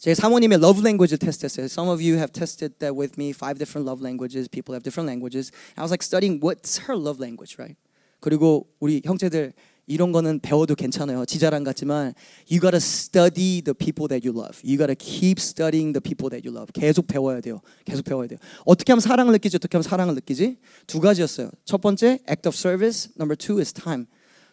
제가 0.00 0.14
사모님의 0.14 0.58
love 0.58 0.80
language 0.80 1.16
테스트했어요. 1.16 1.66
Some 1.66 1.88
of 1.90 2.02
you 2.02 2.16
have 2.16 2.32
tested 2.32 2.78
that 2.78 2.98
with 2.98 3.14
me. 3.16 3.30
Five 3.30 3.58
different 3.58 3.88
love 3.88 4.04
languages. 4.04 4.48
People 4.48 4.74
have 4.74 4.84
different 4.84 5.08
languages. 5.08 5.50
I 5.76 5.82
was 5.82 5.90
like 5.90 6.04
studying 6.04 6.40
what's 6.40 6.84
her 6.84 6.96
love 6.98 7.18
language, 7.22 7.56
right? 7.58 7.76
그리고 8.20 8.68
우리 8.80 9.00
형제들 9.04 9.52
이런 9.86 10.10
거는 10.10 10.40
배워도 10.40 10.74
괜찮아요. 10.74 11.24
지자랑 11.24 11.62
같지만 11.64 12.12
you 12.50 12.60
gotta 12.60 12.78
study 12.78 13.62
the 13.62 13.72
people 13.72 14.08
that 14.08 14.26
you 14.26 14.36
love. 14.36 14.58
You 14.64 14.76
gotta 14.76 14.96
keep 14.98 15.38
studying 15.38 15.94
the 15.94 16.02
people 16.02 16.28
that 16.30 16.42
you 16.46 16.52
love. 16.52 16.72
계속 16.74 17.06
배워야 17.06 17.40
돼요. 17.40 17.60
계속 17.84 18.04
배워야 18.04 18.26
돼요. 18.26 18.38
어떻게 18.64 18.92
하면 18.92 19.00
사랑을 19.00 19.32
느끼지? 19.32 19.56
어떻게 19.56 19.76
하면 19.76 19.82
사랑을 19.82 20.14
느끼지? 20.14 20.58
두 20.86 21.00
가지였어요. 21.00 21.50
첫 21.64 21.80
번째 21.80 22.18
act 22.28 22.48
of 22.48 22.56
service. 22.56 23.10
Number 23.16 23.36
two 23.36 23.58
is 23.60 23.72
time. 23.72 24.06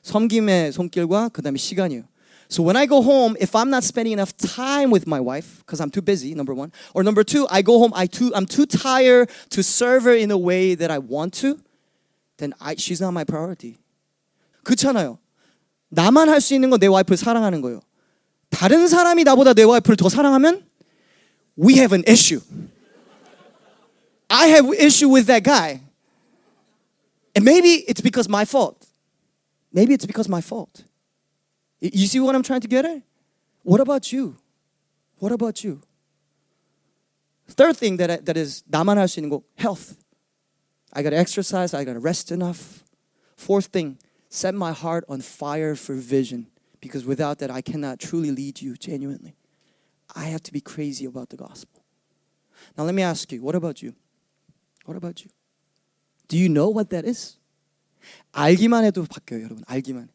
섬김의 0.03 0.71
손길과 0.71 1.29
그다음에 1.29 1.57
시간이요. 1.57 2.03
So 2.49 2.61
when 2.61 2.75
I 2.75 2.85
go 2.85 3.01
home, 3.01 3.35
if 3.39 3.55
I'm 3.55 3.69
not 3.69 3.83
spending 3.83 4.13
enough 4.13 4.35
time 4.37 4.91
with 4.91 5.07
my 5.07 5.19
wife 5.19 5.59
because 5.59 5.81
I'm 5.81 5.89
too 5.89 6.01
busy, 6.01 6.35
number 6.35 6.53
one, 6.53 6.71
or 6.93 7.03
number 7.03 7.23
two, 7.23 7.47
I 7.49 7.61
go 7.63 7.79
home, 7.79 7.91
I 7.95 8.05
too, 8.05 8.31
I'm 8.35 8.45
too 8.45 8.65
tired 8.65 9.29
to 9.49 9.63
serve 9.63 10.03
her 10.03 10.13
in 10.13 10.29
a 10.29 10.37
way 10.37 10.75
that 10.75 10.91
I 10.91 10.99
want 10.99 11.33
to. 11.41 11.59
then 12.37 12.53
I, 12.59 12.75
she's 12.75 12.99
not 12.99 13.11
my 13.11 13.23
priority. 13.23 13.77
그렇잖아요. 14.63 15.17
나만 15.89 16.29
할 16.29 16.41
수 16.41 16.53
있는 16.53 16.69
건 16.69 16.79
내 16.79 16.87
와이프를 16.87 17.17
사랑하는 17.17 17.61
거예요. 17.61 17.79
다른 18.49 18.87
사람이 18.87 19.23
나보다 19.23 19.53
내 19.53 19.63
와이프를 19.63 19.97
더 19.97 20.09
사랑하면 20.09 20.63
we 21.57 21.75
have 21.77 21.93
an 21.93 22.03
issue. 22.07 22.41
I 24.29 24.47
have 24.49 24.67
issue 24.73 25.07
with 25.07 25.27
that 25.27 25.43
guy. 25.43 25.81
And 27.35 27.45
maybe 27.45 27.85
it's 27.87 28.01
because 28.01 28.27
my 28.27 28.45
fault. 28.45 28.87
Maybe 29.71 29.93
it's 29.93 30.05
because 30.05 30.27
my 30.29 30.41
fault. 30.41 30.83
You 31.79 32.07
see 32.07 32.19
what 32.19 32.35
I'm 32.35 32.43
trying 32.43 32.61
to 32.61 32.67
get 32.67 32.85
at? 32.85 33.01
What 33.63 33.79
about 33.79 34.11
you? 34.11 34.37
What 35.17 35.31
about 35.31 35.63
you? 35.63 35.81
Third 37.47 37.77
thing 37.77 37.97
that, 37.97 38.25
that 38.25 38.37
is 38.37 38.63
나만 38.69 38.97
할 38.97 39.07
수 39.07 39.19
있는 39.19 39.29
거 39.29 39.43
health. 39.57 39.97
I 40.93 41.01
got 41.01 41.09
to 41.09 41.17
exercise, 41.17 41.73
I 41.73 41.83
got 41.83 41.93
to 41.93 41.99
rest 41.99 42.31
enough. 42.31 42.83
Fourth 43.35 43.67
thing, 43.67 43.97
set 44.29 44.53
my 44.53 44.71
heart 44.71 45.03
on 45.09 45.21
fire 45.21 45.75
for 45.75 45.95
vision 45.95 46.47
because 46.79 47.05
without 47.05 47.39
that, 47.39 47.49
I 47.51 47.61
cannot 47.61 47.99
truly 47.99 48.31
lead 48.31 48.61
you 48.61 48.75
genuinely. 48.75 49.35
I 50.15 50.25
have 50.25 50.43
to 50.43 50.53
be 50.53 50.61
crazy 50.61 51.05
about 51.05 51.29
the 51.29 51.37
gospel. 51.37 51.83
Now, 52.77 52.83
let 52.83 52.95
me 52.95 53.01
ask 53.01 53.31
you 53.31 53.41
what 53.41 53.55
about 53.55 53.81
you? 53.81 53.93
What 54.85 54.97
about 54.97 55.23
you? 55.23 55.31
Do 56.27 56.37
you 56.37 56.49
know 56.49 56.69
what 56.69 56.89
that 56.91 57.05
is? 57.05 57.37
알기만 58.33 58.83
해도 58.83 59.05
바뀌어요, 59.05 59.43
여러분. 59.43 59.63
알기만. 59.65 60.09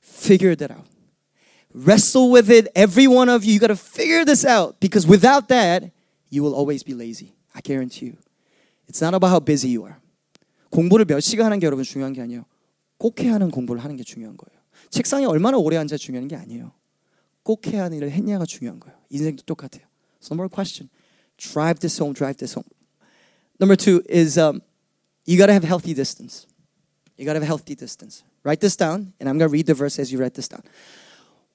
Figure 0.00 0.56
that 0.56 0.70
out. 0.70 0.86
Wrestle 1.74 2.30
with 2.30 2.50
it, 2.50 2.68
every 2.74 3.06
one 3.06 3.28
of 3.28 3.44
you. 3.44 3.54
You 3.54 3.60
got 3.60 3.68
to 3.68 3.76
figure 3.76 4.24
this 4.24 4.44
out 4.44 4.78
because 4.78 5.06
without 5.06 5.48
that, 5.48 5.90
you 6.28 6.42
will 6.42 6.54
always 6.54 6.82
be 6.82 6.92
lazy. 6.92 7.34
I 7.54 7.60
guarantee 7.60 8.06
you. 8.06 8.16
It's 8.88 9.00
not 9.00 9.14
about 9.14 9.30
how 9.30 9.40
busy 9.40 9.68
you 9.68 9.84
are. 9.84 9.96
공부를 10.70 11.04
몇 11.04 11.20
시간 11.20 11.46
하는 11.46 11.58
게 11.58 11.66
여러분 11.66 11.84
중요한 11.84 12.12
게 12.12 12.20
아니에요. 12.20 12.44
꼭 12.98 13.20
해야 13.20 13.34
하는 13.34 13.50
공부를 13.50 13.82
하는 13.82 13.96
게 13.96 14.02
중요한 14.02 14.36
거예요. 14.36 14.60
책상에 14.90 15.24
얼마나 15.24 15.58
오래 15.58 15.76
앉아 15.76 15.96
중요한 15.96 16.28
게 16.28 16.36
아니에요. 16.36 16.72
꼭 17.42 17.66
해야 17.66 17.84
하는 17.84 17.96
일을 17.96 18.10
했냐가 18.10 18.44
중요한 18.44 18.80
거예요. 18.80 18.96
인생도 19.10 19.42
똑같아요. 19.44 19.86
So 20.20 20.34
more 20.34 20.48
question. 20.48 20.88
Drive 21.36 21.80
this 21.80 22.00
home. 22.00 22.14
Drive 22.14 22.38
this 22.38 22.54
home. 22.54 22.68
Number 23.58 23.76
two 23.76 24.02
is 24.08 24.38
um, 24.38 24.62
you 25.26 25.36
got 25.36 25.46
to 25.46 25.52
have 25.52 25.64
healthy 25.64 25.94
distance. 25.94 26.46
You 27.16 27.26
got 27.26 27.34
to 27.34 27.40
have 27.40 27.46
healthy 27.46 27.74
distance. 27.74 28.22
Write 28.44 28.60
this 28.60 28.76
down, 28.76 29.12
and 29.20 29.28
I'm 29.28 29.38
going 29.38 29.48
to 29.48 29.52
read 29.52 29.66
the 29.66 29.74
verse 29.74 29.98
as 29.98 30.12
you 30.12 30.18
write 30.18 30.34
this 30.34 30.48
down. 30.48 30.62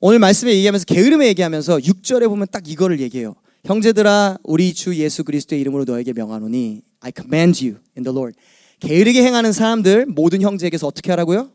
오늘 0.04 0.18
말씀에 0.18 0.52
얘기하면서 0.56 0.84
게으름에 0.84 1.28
얘기하면서 1.28 1.76
6절에 1.76 2.28
보면 2.28 2.48
딱 2.50 2.66
이거를 2.66 2.98
얘기해요. 2.98 3.36
형제들아 3.64 4.36
우리 4.42 4.74
주 4.74 4.96
예수 4.96 5.22
그리스도의 5.22 5.60
이름으로 5.60 5.84
너에게 5.84 6.12
명하노니 6.12 6.82
I 6.98 7.12
command 7.14 7.64
you 7.64 7.78
in 7.96 8.02
the 8.02 8.12
Lord 8.12 8.36
게으르게 8.80 9.22
행하는 9.22 9.52
사람들 9.52 10.06
모든 10.06 10.42
형제에게서 10.42 10.88
어떻게 10.88 11.12
하라고요? 11.12 11.52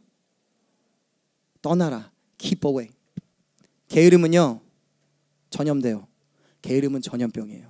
떠나라. 1.62 2.10
Keep 2.38 2.66
away. 2.70 2.90
게으름은요 3.90 4.62
전염돼요. 5.50 6.08
게으름은 6.62 7.02
전염병이에요. 7.02 7.68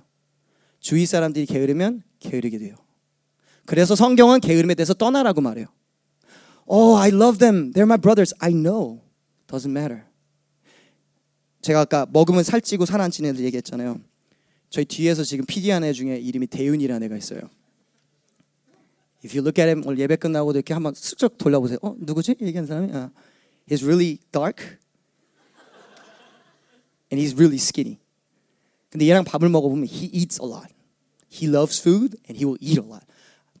주위 0.78 1.06
사람들이 1.06 1.46
게으르면 1.46 2.04
게으르게 2.20 2.56
돼요. 2.56 2.76
그래서 3.66 3.96
성경은 3.96 4.38
게으름에 4.38 4.76
대해서 4.76 4.94
떠나라고 4.94 5.40
말해요. 5.40 5.66
Oh, 6.66 6.96
I 6.96 7.08
love 7.08 7.38
them. 7.38 7.72
They're 7.72 7.82
my 7.82 7.98
brothers. 7.98 8.32
I 8.38 8.52
know. 8.52 9.00
Doesn't 9.48 9.72
matter. 9.72 10.07
제가 11.68 11.80
아까 11.80 12.06
먹으면 12.10 12.44
살찌고 12.44 12.86
살 12.86 12.98
안 13.02 13.10
찌는 13.10 13.30
애들 13.30 13.44
얘기했잖아요. 13.44 14.00
저희 14.70 14.84
뒤에서 14.86 15.22
지금 15.22 15.44
PD 15.44 15.70
한 15.70 15.84
애 15.84 15.92
중에 15.92 16.16
이름이 16.16 16.46
대윤이라는 16.46 17.04
애가 17.06 17.16
있어요. 17.16 17.40
If 19.22 19.36
you 19.36 19.42
look 19.44 19.60
at 19.62 19.68
him 19.68 19.82
오늘 19.86 19.98
예배 19.98 20.16
끝나고도 20.16 20.58
이렇게 20.58 20.72
한번 20.72 20.94
슬쩍 20.94 21.36
돌려보세요. 21.36 21.78
어 21.82 21.94
누구지? 21.98 22.36
얘기한 22.40 22.66
사람이? 22.66 22.92
아, 22.94 23.10
he's 23.68 23.84
really 23.84 24.18
dark 24.32 24.64
and 27.12 27.20
he's 27.22 27.34
really 27.34 27.56
skinny. 27.56 27.98
근데 28.88 29.06
얘랑 29.06 29.24
밥을 29.24 29.50
먹어보면 29.50 29.84
he 29.88 30.06
eats 30.06 30.40
a 30.42 30.48
lot. 30.48 30.72
He 31.30 31.46
loves 31.48 31.78
food 31.80 32.16
and 32.30 32.38
he 32.38 32.46
will 32.46 32.56
eat 32.62 32.80
a 32.80 32.86
lot. 32.86 33.04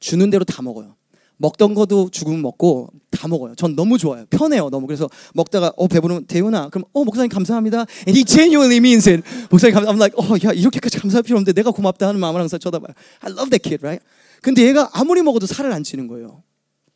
주는 0.00 0.30
대로 0.30 0.44
다 0.44 0.62
먹어요. 0.62 0.96
먹던 1.38 1.74
거도 1.74 2.10
죽으면 2.10 2.42
먹고 2.42 2.90
다 3.10 3.26
먹어요. 3.28 3.54
전 3.54 3.74
너무 3.74 3.96
좋아요. 3.96 4.26
편해요. 4.28 4.68
너무 4.70 4.86
그래서 4.86 5.08
먹다가 5.34 5.72
어 5.76 5.88
배부르면 5.88 6.26
대윤아 6.26 6.68
그럼 6.68 6.84
어 6.92 7.04
목사님 7.04 7.28
감사합니다. 7.30 7.86
And 8.06 8.18
he 8.18 8.24
genuinely 8.24 8.78
means 8.78 9.08
it. 9.08 9.22
목사님 9.50 9.74
감사. 9.74 9.90
I'm 9.90 9.96
like 9.98 10.14
어야 10.18 10.52
이렇게까지 10.52 10.98
감사할 10.98 11.22
필요 11.22 11.36
없는데 11.36 11.52
내가 11.52 11.70
고맙다 11.70 12.08
하는 12.08 12.20
마음을 12.20 12.40
항상 12.40 12.58
쳐다봐요. 12.58 12.92
I 13.20 13.32
love 13.32 13.50
that 13.50 13.62
kid, 13.62 13.84
right? 13.84 14.04
근데 14.42 14.62
얘가 14.66 14.90
아무리 14.92 15.22
먹어도 15.22 15.46
살을 15.46 15.72
안 15.72 15.82
찌는 15.82 16.06
거예요. 16.08 16.42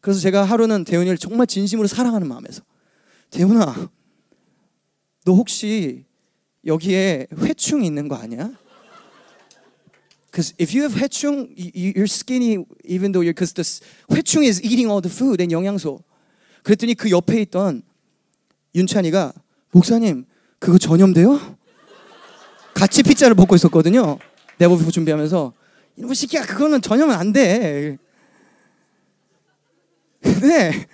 그래서 0.01 0.21
제가 0.21 0.45
하루는 0.45 0.85
대훈이를 0.85 1.17
정말 1.17 1.47
진심으로 1.47 1.87
사랑하는 1.87 2.29
마음에서 2.29 2.63
대훈아, 3.31 3.89
너 5.25 5.33
혹시 5.33 6.05
여기에 6.67 7.29
회충이 7.39 7.87
있는 7.87 8.09
거 8.09 8.17
아니야? 8.17 8.51
Because 10.33 10.55
if 10.59 10.73
you 10.75 10.83
have 10.85 10.95
회충, 10.95 11.53
you're 11.55 12.07
skinny 12.07 12.65
even 12.85 13.13
though 13.13 13.21
you're 13.21 13.35
because 13.35 13.53
the 13.53 13.63
회충 14.09 14.45
is 14.45 14.65
eating 14.65 14.89
all 14.89 15.03
the 15.03 15.13
food 15.13 15.43
and 15.43 15.53
영양소. 15.55 16.03
그랬더니 16.63 16.95
그 16.95 17.11
옆에 17.11 17.43
있던 17.43 17.83
윤찬이가 18.75 19.35
목사님 19.73 20.25
그거 20.59 20.79
전염돼요? 20.79 21.59
같이 22.73 23.03
피자를 23.03 23.35
먹고 23.35 23.55
있었거든요. 23.57 24.19
내버프 24.57 24.91
준비하면서 24.91 25.53
이놈의 25.99 26.15
새끼야 26.15 26.47
그거는 26.47 26.81
전염은 26.81 27.15
안 27.15 27.35
돼. 27.35 27.99
근데 30.23 30.87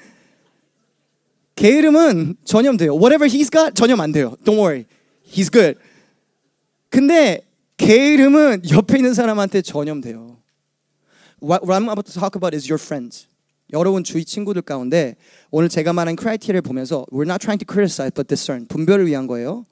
걔 1.54 1.68
이름은 1.68 2.38
전염돼요. 2.44 2.94
Whatever 2.94 3.28
he's 3.28 3.52
got 3.52 3.76
전염 3.76 4.00
안 4.00 4.10
돼요. 4.10 4.36
Don't 4.44 4.58
worry. 4.58 4.86
He's 5.24 5.48
good. 5.48 5.78
근데 6.88 7.47
걔 7.77 8.13
이름은 8.13 8.69
옆에 8.69 8.97
있는 8.97 9.13
사람한테 9.13 9.61
전염돼요. 9.61 10.37
What, 11.41 11.65
what 11.65 11.73
I'm 11.73 11.89
about 11.89 12.05
to 12.05 12.13
talk 12.13 12.35
about 12.35 12.55
is 12.55 12.69
your 12.69 12.81
friends. 12.81 13.27
여러분 13.73 14.03
주위 14.03 14.23
친구들 14.23 14.61
가운데 14.61 15.15
오늘 15.49 15.67
제가 15.67 15.93
말한 15.93 16.15
크라이테리아를 16.15 16.61
보면서 16.61 17.05
we're 17.11 17.27
not 17.27 17.39
trying 17.39 17.57
to 17.57 17.65
criticize 17.65 18.11
but 18.13 18.27
discern 18.27 18.67
분별을 18.67 19.07
위한 19.07 19.27
거예요. 19.27 19.65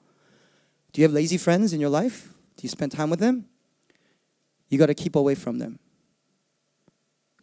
Do 0.92 1.02
you 1.02 1.08
have 1.08 1.16
lazy 1.16 1.38
friends 1.38 1.74
in 1.74 1.82
your 1.82 1.96
life? 1.96 2.30
Do 2.58 2.66
you 2.66 2.70
spend 2.70 2.96
time 2.96 3.10
with 3.12 3.22
them? 3.22 3.46
You 4.70 4.78
got 4.78 4.88
to 4.88 4.96
keep 4.96 5.16
away 5.16 5.36
from 5.36 5.60
them. 5.60 5.80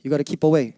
You 0.03 0.11
got 0.11 0.19
to 0.19 0.25
keep 0.25 0.43
away. 0.43 0.75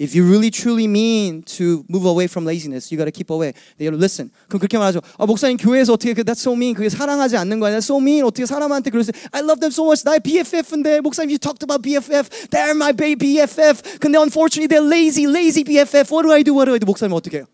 If 0.00 0.14
you 0.14 0.28
really 0.28 0.50
truly 0.50 0.86
mean 0.86 1.42
to 1.56 1.82
move 1.88 2.04
away 2.04 2.26
from 2.26 2.44
laziness, 2.44 2.92
you 2.92 2.98
got 2.98 3.06
to 3.06 3.10
keep 3.10 3.30
away. 3.30 3.54
They 3.78 3.86
got 3.86 3.92
to 3.92 3.96
listen. 3.96 4.30
그럼 4.46 4.60
그렇게 4.60 4.76
말하죠. 4.76 5.00
아, 5.16 5.24
목사님 5.24 5.56
교회에서 5.56 5.94
어떻게 5.94 6.12
그 6.12 6.22
that's 6.22 6.40
so 6.40 6.52
mean. 6.52 6.74
그게 6.74 6.90
사랑하지 6.90 7.38
않는 7.38 7.58
거 7.58 7.66
아니야? 7.66 7.78
That's 7.78 7.88
so 7.88 7.98
mean. 7.98 8.22
어떻게 8.22 8.44
사람한테 8.44 8.90
그러세요? 8.90 9.12
I 9.32 9.40
love 9.40 9.58
them 9.58 9.72
so 9.72 9.84
much. 9.84 10.04
나의 10.04 10.20
BFF인데 10.20 11.00
목사님 11.00 11.30
you 11.30 11.38
talked 11.38 11.64
about 11.64 11.80
BFF. 11.80 12.28
They're 12.50 12.76
my 12.76 12.92
baby 12.92 13.40
BFF. 13.40 13.98
근데 13.98 14.18
unfortunately 14.18 14.68
they're 14.68 14.84
lazy, 14.84 15.26
lazy 15.26 15.64
BFF. 15.64 16.12
What 16.12 16.24
do 16.24 16.32
I 16.32 16.42
do? 16.42 16.52
What 16.52 16.66
do 16.66 16.74
I 16.74 16.78
do? 16.78 16.84
목사님 16.84 17.14
어떻게 17.14 17.38
해요? 17.38 17.46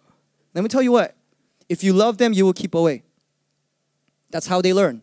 Let 0.52 0.62
me 0.62 0.68
tell 0.68 0.82
you 0.82 0.90
what. 0.90 1.14
If 1.68 1.84
you 1.86 1.92
love 1.94 2.18
them, 2.18 2.32
you 2.34 2.44
will 2.44 2.52
keep 2.52 2.74
away. 2.74 3.04
That's 4.32 4.48
how 4.48 4.60
they 4.60 4.74
learn. 4.74 5.02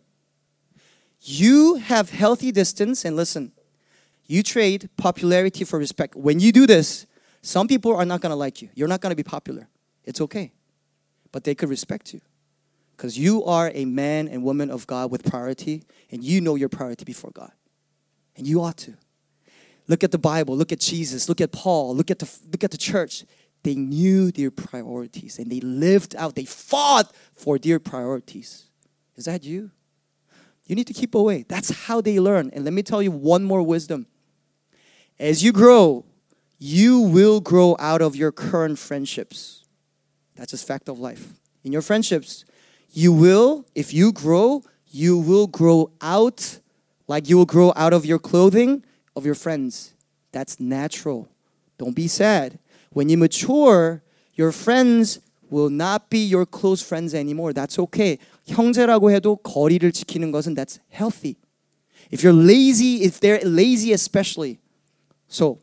You 1.21 1.75
have 1.75 2.09
healthy 2.11 2.51
distance 2.51 3.05
and 3.05 3.15
listen. 3.15 3.53
You 4.27 4.43
trade 4.43 4.89
popularity 4.97 5.63
for 5.63 5.79
respect. 5.79 6.15
When 6.15 6.39
you 6.39 6.51
do 6.51 6.67
this, 6.67 7.07
some 7.44 7.68
people 7.68 7.94
are 7.94 8.06
not 8.06 8.22
going 8.22 8.30
to 8.30 8.36
like 8.36 8.62
you. 8.62 8.70
You're 8.74 8.88
not 8.88 9.02
going 9.02 9.10
to 9.10 9.16
be 9.16 9.22
popular. 9.22 9.68
It's 10.02 10.18
okay. 10.22 10.52
But 11.30 11.44
they 11.44 11.54
could 11.54 11.68
respect 11.68 12.14
you. 12.14 12.22
Because 12.96 13.18
you 13.18 13.44
are 13.44 13.70
a 13.74 13.84
man 13.84 14.28
and 14.28 14.42
woman 14.42 14.70
of 14.70 14.86
God 14.86 15.10
with 15.10 15.24
priority, 15.24 15.82
and 16.10 16.24
you 16.24 16.40
know 16.40 16.54
your 16.54 16.70
priority 16.70 17.04
before 17.04 17.32
God. 17.32 17.52
And 18.34 18.46
you 18.46 18.62
ought 18.62 18.78
to. 18.78 18.94
Look 19.88 20.02
at 20.02 20.10
the 20.10 20.18
Bible, 20.18 20.56
look 20.56 20.72
at 20.72 20.80
Jesus, 20.80 21.28
look 21.28 21.42
at 21.42 21.52
Paul, 21.52 21.94
look 21.94 22.10
at 22.10 22.18
the, 22.18 22.38
look 22.50 22.64
at 22.64 22.70
the 22.70 22.78
church. 22.78 23.26
They 23.62 23.74
knew 23.74 24.32
their 24.32 24.50
priorities 24.50 25.38
and 25.38 25.52
they 25.52 25.60
lived 25.60 26.16
out, 26.16 26.36
they 26.36 26.46
fought 26.46 27.14
for 27.34 27.58
their 27.58 27.78
priorities. 27.78 28.64
Is 29.16 29.26
that 29.26 29.44
you? 29.44 29.70
You 30.64 30.76
need 30.76 30.86
to 30.86 30.94
keep 30.94 31.14
away. 31.14 31.44
That's 31.46 31.68
how 31.68 32.00
they 32.00 32.18
learn. 32.18 32.50
And 32.54 32.64
let 32.64 32.72
me 32.72 32.82
tell 32.82 33.02
you 33.02 33.10
one 33.10 33.44
more 33.44 33.62
wisdom. 33.62 34.06
As 35.18 35.42
you 35.42 35.52
grow, 35.52 36.06
you 36.63 36.99
will 36.99 37.39
grow 37.39 37.75
out 37.79 38.01
of 38.01 38.15
your 38.15 38.31
current 38.31 38.77
friendships. 38.77 39.63
That's 40.35 40.51
just 40.51 40.67
fact 40.67 40.89
of 40.89 40.99
life. 40.99 41.33
In 41.63 41.71
your 41.71 41.81
friendships, 41.81 42.45
you 42.91 43.13
will, 43.13 43.65
if 43.75 43.93
you 43.93 44.11
grow, 44.11 44.63
you 44.91 45.17
will 45.17 45.47
grow 45.47 45.91
out 46.01 46.59
like 47.07 47.29
you 47.29 47.37
will 47.37 47.45
grow 47.45 47.73
out 47.75 47.93
of 47.93 48.05
your 48.05 48.19
clothing 48.19 48.83
of 49.15 49.25
your 49.25 49.35
friends. 49.35 49.93
That's 50.31 50.59
natural. 50.59 51.27
Don't 51.77 51.95
be 51.95 52.07
sad. 52.07 52.59
When 52.91 53.09
you 53.09 53.17
mature, 53.17 54.03
your 54.33 54.51
friends 54.51 55.19
will 55.49 55.69
not 55.69 56.09
be 56.09 56.19
your 56.19 56.45
close 56.45 56.81
friends 56.81 57.13
anymore. 57.13 57.53
That's 57.53 57.79
okay. 57.79 58.19
형제라고 58.47 59.11
해도 59.11 59.37
거리를 59.37 59.91
지키는 59.91 60.31
것은 60.31 60.55
that's 60.55 60.79
healthy. 60.89 61.37
If 62.11 62.23
you're 62.23 62.33
lazy, 62.33 63.03
if 63.03 63.19
they're 63.19 63.41
lazy 63.43 63.93
especially. 63.93 64.59
So, 65.27 65.59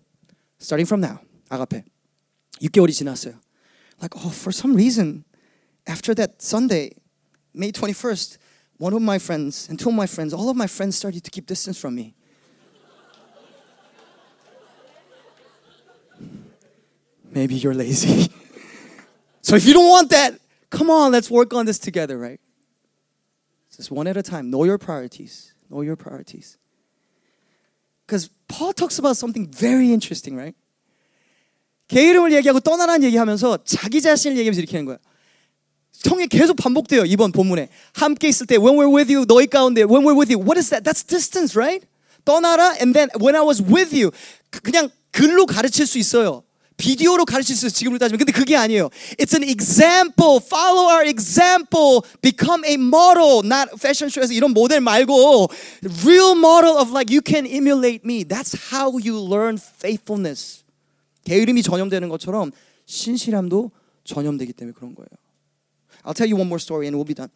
starting 0.61 0.87
from 0.87 1.01
now, 1.01 1.21
아가페. 1.51 1.85
6개월이 2.61 2.93
지났어요. 2.93 3.39
Like, 4.01 4.15
oh, 4.17 4.31
for 4.31 4.53
some 4.53 4.75
reason, 4.75 5.25
after 5.87 6.15
that 6.15 6.43
Sunday, 6.43 6.93
May 7.55 7.73
21st, 7.73 8.39
one 8.79 8.93
of 8.93 9.01
my 9.01 9.19
friends 9.19 9.69
and 9.69 9.79
two 9.79 9.89
of 9.89 9.95
my 9.95 10.07
friends, 10.07 10.35
all 10.35 10.51
of 10.51 10.57
my 10.57 10.67
friends 10.67 10.97
started 10.97 11.25
to 11.25 11.31
keep 11.31 11.47
distance 11.47 11.79
from 11.79 11.95
me. 11.95 12.15
Maybe 17.31 17.55
you're 17.55 17.75
lazy. 17.75 18.31
so 19.43 19.57
if 19.57 19.67
you 19.67 19.75
don't 19.75 19.89
want 19.89 20.11
that, 20.11 20.39
come 20.71 20.91
on, 20.91 21.13
let's 21.13 21.31
work 21.31 21.53
on 21.53 21.67
this 21.67 21.79
together, 21.79 22.19
right? 22.19 22.41
Just 23.77 23.91
one 23.91 24.07
at 24.07 24.17
a 24.17 24.23
time. 24.23 24.51
Know 24.51 24.65
your 24.65 24.79
priorities. 24.79 25.53
Know 25.69 25.83
your 25.83 25.97
priorities. 25.97 26.57
Because 28.12 28.30
Paul 28.50 28.74
talks 28.74 29.00
about 29.00 29.16
something 29.16 29.48
very 29.48 29.88
interesting, 29.88 30.36
right? 30.36 30.54
개 31.88 32.10
이름을 32.10 32.34
얘기하고 32.34 32.60
떠나라는 32.60 33.04
얘기하면서 33.04 33.60
자기 33.64 34.02
자신을 34.02 34.36
얘기하면서 34.36 34.60
이렇게 34.60 34.76
하는 34.76 34.86
거야. 34.86 34.98
성에 35.94 36.28
계속 36.28 36.58
반복돼요. 36.58 37.06
이번 37.06 37.32
본문에. 37.32 37.70
함께 37.94 38.28
있을 38.28 38.48
때 38.48 38.58
when 38.58 38.76
we're 38.76 38.94
with 38.94 39.14
you 39.14 39.26
너희 39.26 39.48
가운데 39.48 39.84
when 39.84 40.04
we're 40.04 40.18
with 40.18 40.30
you 40.30 40.44
what 40.44 40.60
is 40.60 40.70
that? 40.72 40.84
That's 40.84 41.08
distance, 41.08 41.58
right? 41.58 41.88
떠나라 42.26 42.76
and 42.82 42.92
then 42.92 43.08
when 43.22 43.36
I 43.36 43.44
was 43.44 43.64
with 43.64 43.96
you 43.96 44.12
그냥 44.50 44.90
글로 45.12 45.46
가르칠 45.46 45.88
수 45.88 45.98
있어요. 45.98 46.44
비디오로 46.82 47.26
가르칠 47.26 47.56
수 47.56 47.68
있어요. 47.68 47.78
지금으로 47.78 48.00
따지면. 48.00 48.18
근데 48.18 48.32
그게 48.32 48.56
아니에요. 48.56 48.90
It's 49.20 49.36
an 49.38 49.48
example. 49.48 50.42
Follow 50.42 50.90
our 50.90 51.06
example. 51.08 52.02
Become 52.24 52.66
a 52.66 52.74
model. 52.74 53.46
Not 53.46 53.78
fashion 53.78 54.10
show에서 54.10 54.34
이런 54.34 54.52
모델 54.52 54.82
말고 54.82 55.48
real 56.04 56.34
model 56.34 56.82
of 56.82 56.90
like 56.90 57.14
you 57.14 57.22
can 57.24 57.46
emulate 57.46 58.02
me. 58.04 58.26
That's 58.26 58.74
how 58.74 58.98
you 58.98 59.22
learn 59.22 59.60
faithfulness. 59.62 60.64
게으름이 61.26 61.62
전염되는 61.62 62.10
것처럼 62.10 62.52
신실함도 62.88 63.70
전염되기 64.04 64.54
때문에 64.54 64.74
그런 64.74 64.96
거예요. 64.96 65.08
I'll 66.04 66.16
tell 66.18 66.28
you 66.28 66.36
one 66.36 66.50
more 66.50 66.58
story 66.58 66.88
and 66.88 66.98
we'll 66.98 67.06
be 67.06 67.14
done. 67.14 67.30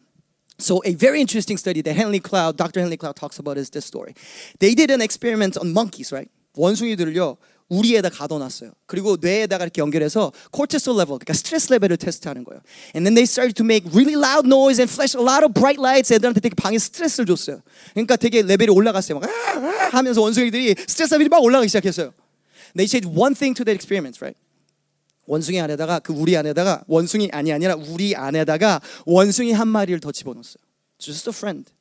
So 0.58 0.82
a 0.84 0.94
very 0.94 1.20
interesting 1.20 1.56
study 1.56 1.82
that 1.82 1.94
Henry 1.94 2.18
Cloud, 2.18 2.56
Dr. 2.56 2.80
Henry 2.80 2.96
Cloud 2.96 3.14
talks 3.14 3.38
about 3.38 3.58
is 3.58 3.70
this 3.70 3.86
story. 3.86 4.16
They 4.58 4.74
did 4.74 4.90
an 4.90 5.00
experiment 5.00 5.56
on 5.56 5.72
monkeys, 5.72 6.10
right? 6.10 6.28
원숭이들을요. 6.56 7.36
우리에다 7.68 8.08
가둬놨어요. 8.10 8.72
그리고 8.86 9.16
뇌에다가 9.20 9.64
이렇게 9.64 9.80
연결해서 9.80 10.32
cortisol 10.54 10.98
level, 11.00 11.18
그러니까 11.18 11.32
스트레스 11.32 11.72
레벨을 11.72 11.96
테스트하는 11.96 12.44
거예요. 12.44 12.60
And 12.94 13.04
then 13.04 13.14
they 13.14 13.24
started 13.24 13.54
to 13.54 13.64
make 13.64 13.90
really 13.90 14.14
loud 14.14 14.46
noise 14.46 14.80
and 14.80 14.92
flash 14.92 15.16
a 15.16 15.22
lot 15.22 15.42
of 15.42 15.52
bright 15.52 15.80
lights. 15.80 16.12
애들한테 16.12 16.40
되게 16.40 16.54
방에 16.54 16.78
스트레스를 16.78 17.26
줬어요. 17.26 17.62
그러니까 17.94 18.16
되게 18.16 18.42
레벨이 18.42 18.70
올라갔어요. 18.70 19.18
막 19.18 19.28
하면서 19.92 20.20
원숭이들이 20.20 20.76
스트레스 20.86 21.14
레벨이 21.14 21.28
막 21.28 21.42
올라가기 21.42 21.68
시작했어요. 21.68 22.14
They 22.76 22.86
said 22.86 23.06
one 23.08 23.34
thing 23.34 23.56
to 23.56 23.64
the 23.64 23.74
experiment, 23.74 24.18
right? 24.22 24.38
원숭이 25.26 25.60
안에다가 25.60 25.98
그 25.98 26.12
우리 26.12 26.36
안에다가 26.36 26.84
원숭이 26.86 27.28
아니 27.32 27.52
아니라 27.52 27.74
우리 27.74 28.14
안에다가 28.14 28.80
원숭이 29.06 29.52
한 29.52 29.66
마리를 29.66 29.98
더 29.98 30.12
집어넣었어요. 30.12 30.62
Just 30.98 31.28
a 31.30 31.34
friend. 31.34 31.72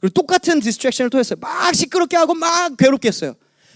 그리고 0.00 0.14
똑같은 0.14 0.60
디스트랙션을 0.60 1.10
통해서 1.10 1.36
막 1.36 1.74
시끄럽게 1.74 2.16
하고 2.16 2.34
막 2.34 2.76
괴롭게 2.76 3.08
했어요. 3.08 3.34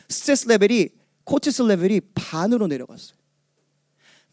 스트레스 0.09 0.49
레벨이 0.49 0.89
코티솔 1.30 1.68
레벨이 1.68 2.02
반으로 2.14 2.68
내려갔어요. 2.68 3.18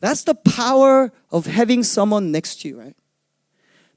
That's 0.00 0.24
the 0.24 0.34
power 0.34 1.12
of 1.30 1.46
having 1.46 1.84
someone 1.84 2.32
next 2.32 2.60
to 2.62 2.68
you, 2.68 2.78
right? 2.78 2.96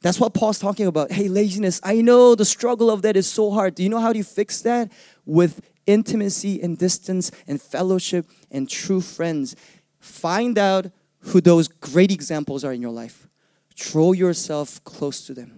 That's 0.02 0.20
what 0.20 0.36
Paul's 0.36 0.60
talking 0.60 0.86
about. 0.86 1.12
Hey, 1.12 1.28
laziness. 1.28 1.82
I 1.84 2.02
know 2.02 2.36
the 2.36 2.46
struggle 2.46 2.92
of 2.92 3.02
that 3.02 3.18
is 3.18 3.26
so 3.26 3.50
hard. 3.50 3.74
Do 3.74 3.82
you 3.82 3.90
know 3.90 4.00
how 4.00 4.14
do 4.14 4.20
you 4.20 4.24
fix 4.24 4.62
that? 4.62 4.92
With 5.26 5.62
intimacy 5.88 6.62
and 6.62 6.78
distance 6.78 7.32
and 7.48 7.60
fellowship 7.60 8.28
and 8.52 8.70
true 8.70 9.02
friends. 9.02 9.56
Find 10.00 10.60
out 10.60 10.92
who 11.20 11.42
those 11.42 11.68
great 11.68 12.12
examples 12.12 12.64
are 12.64 12.72
in 12.72 12.84
your 12.84 12.92
life. 12.92 13.28
Draw 13.76 14.14
yourself 14.14 14.84
close 14.84 15.26
to 15.26 15.34
them. 15.34 15.52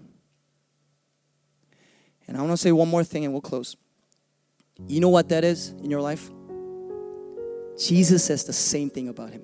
And 2.25 2.38
I 2.38 2.41
want 2.41 2.53
to 2.53 2.57
say 2.57 2.71
one 2.71 2.88
more 2.88 3.03
thing 3.03 3.25
and 3.25 3.33
we'll 3.33 3.41
close. 3.41 3.75
You 4.88 5.01
know 5.01 5.10
what 5.10 5.27
that 5.29 5.43
is 5.43 5.69
in 5.83 5.89
your 5.89 6.01
life? 6.01 6.29
Jesus 7.88 8.24
says 8.24 8.44
the 8.44 8.52
same 8.52 8.88
thing 8.90 9.08
about 9.08 9.32
him. 9.32 9.42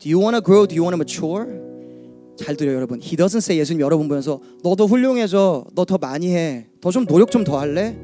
Do 0.00 0.08
you 0.08 0.18
want 0.18 0.34
to 0.36 0.40
grow? 0.42 0.66
Do 0.66 0.74
you 0.74 0.82
want 0.82 0.94
to 0.94 0.98
mature? 0.98 1.46
잘 2.36 2.56
들어요, 2.56 2.74
여러분. 2.76 3.00
He 3.00 3.16
doesn't 3.16 3.42
say 3.42 3.58
예수님 3.58 3.80
여러분 3.80 4.08
보면서 4.08 4.40
너도 4.62 4.86
훌륭해져. 4.86 5.64
너 5.74 5.84
더 5.84 5.98
많이 5.98 6.34
해. 6.34 6.66
더 6.80 6.90
좀 6.90 7.06
노력 7.06 7.30
좀 7.30 7.44
더 7.44 7.58
할래? 7.58 7.96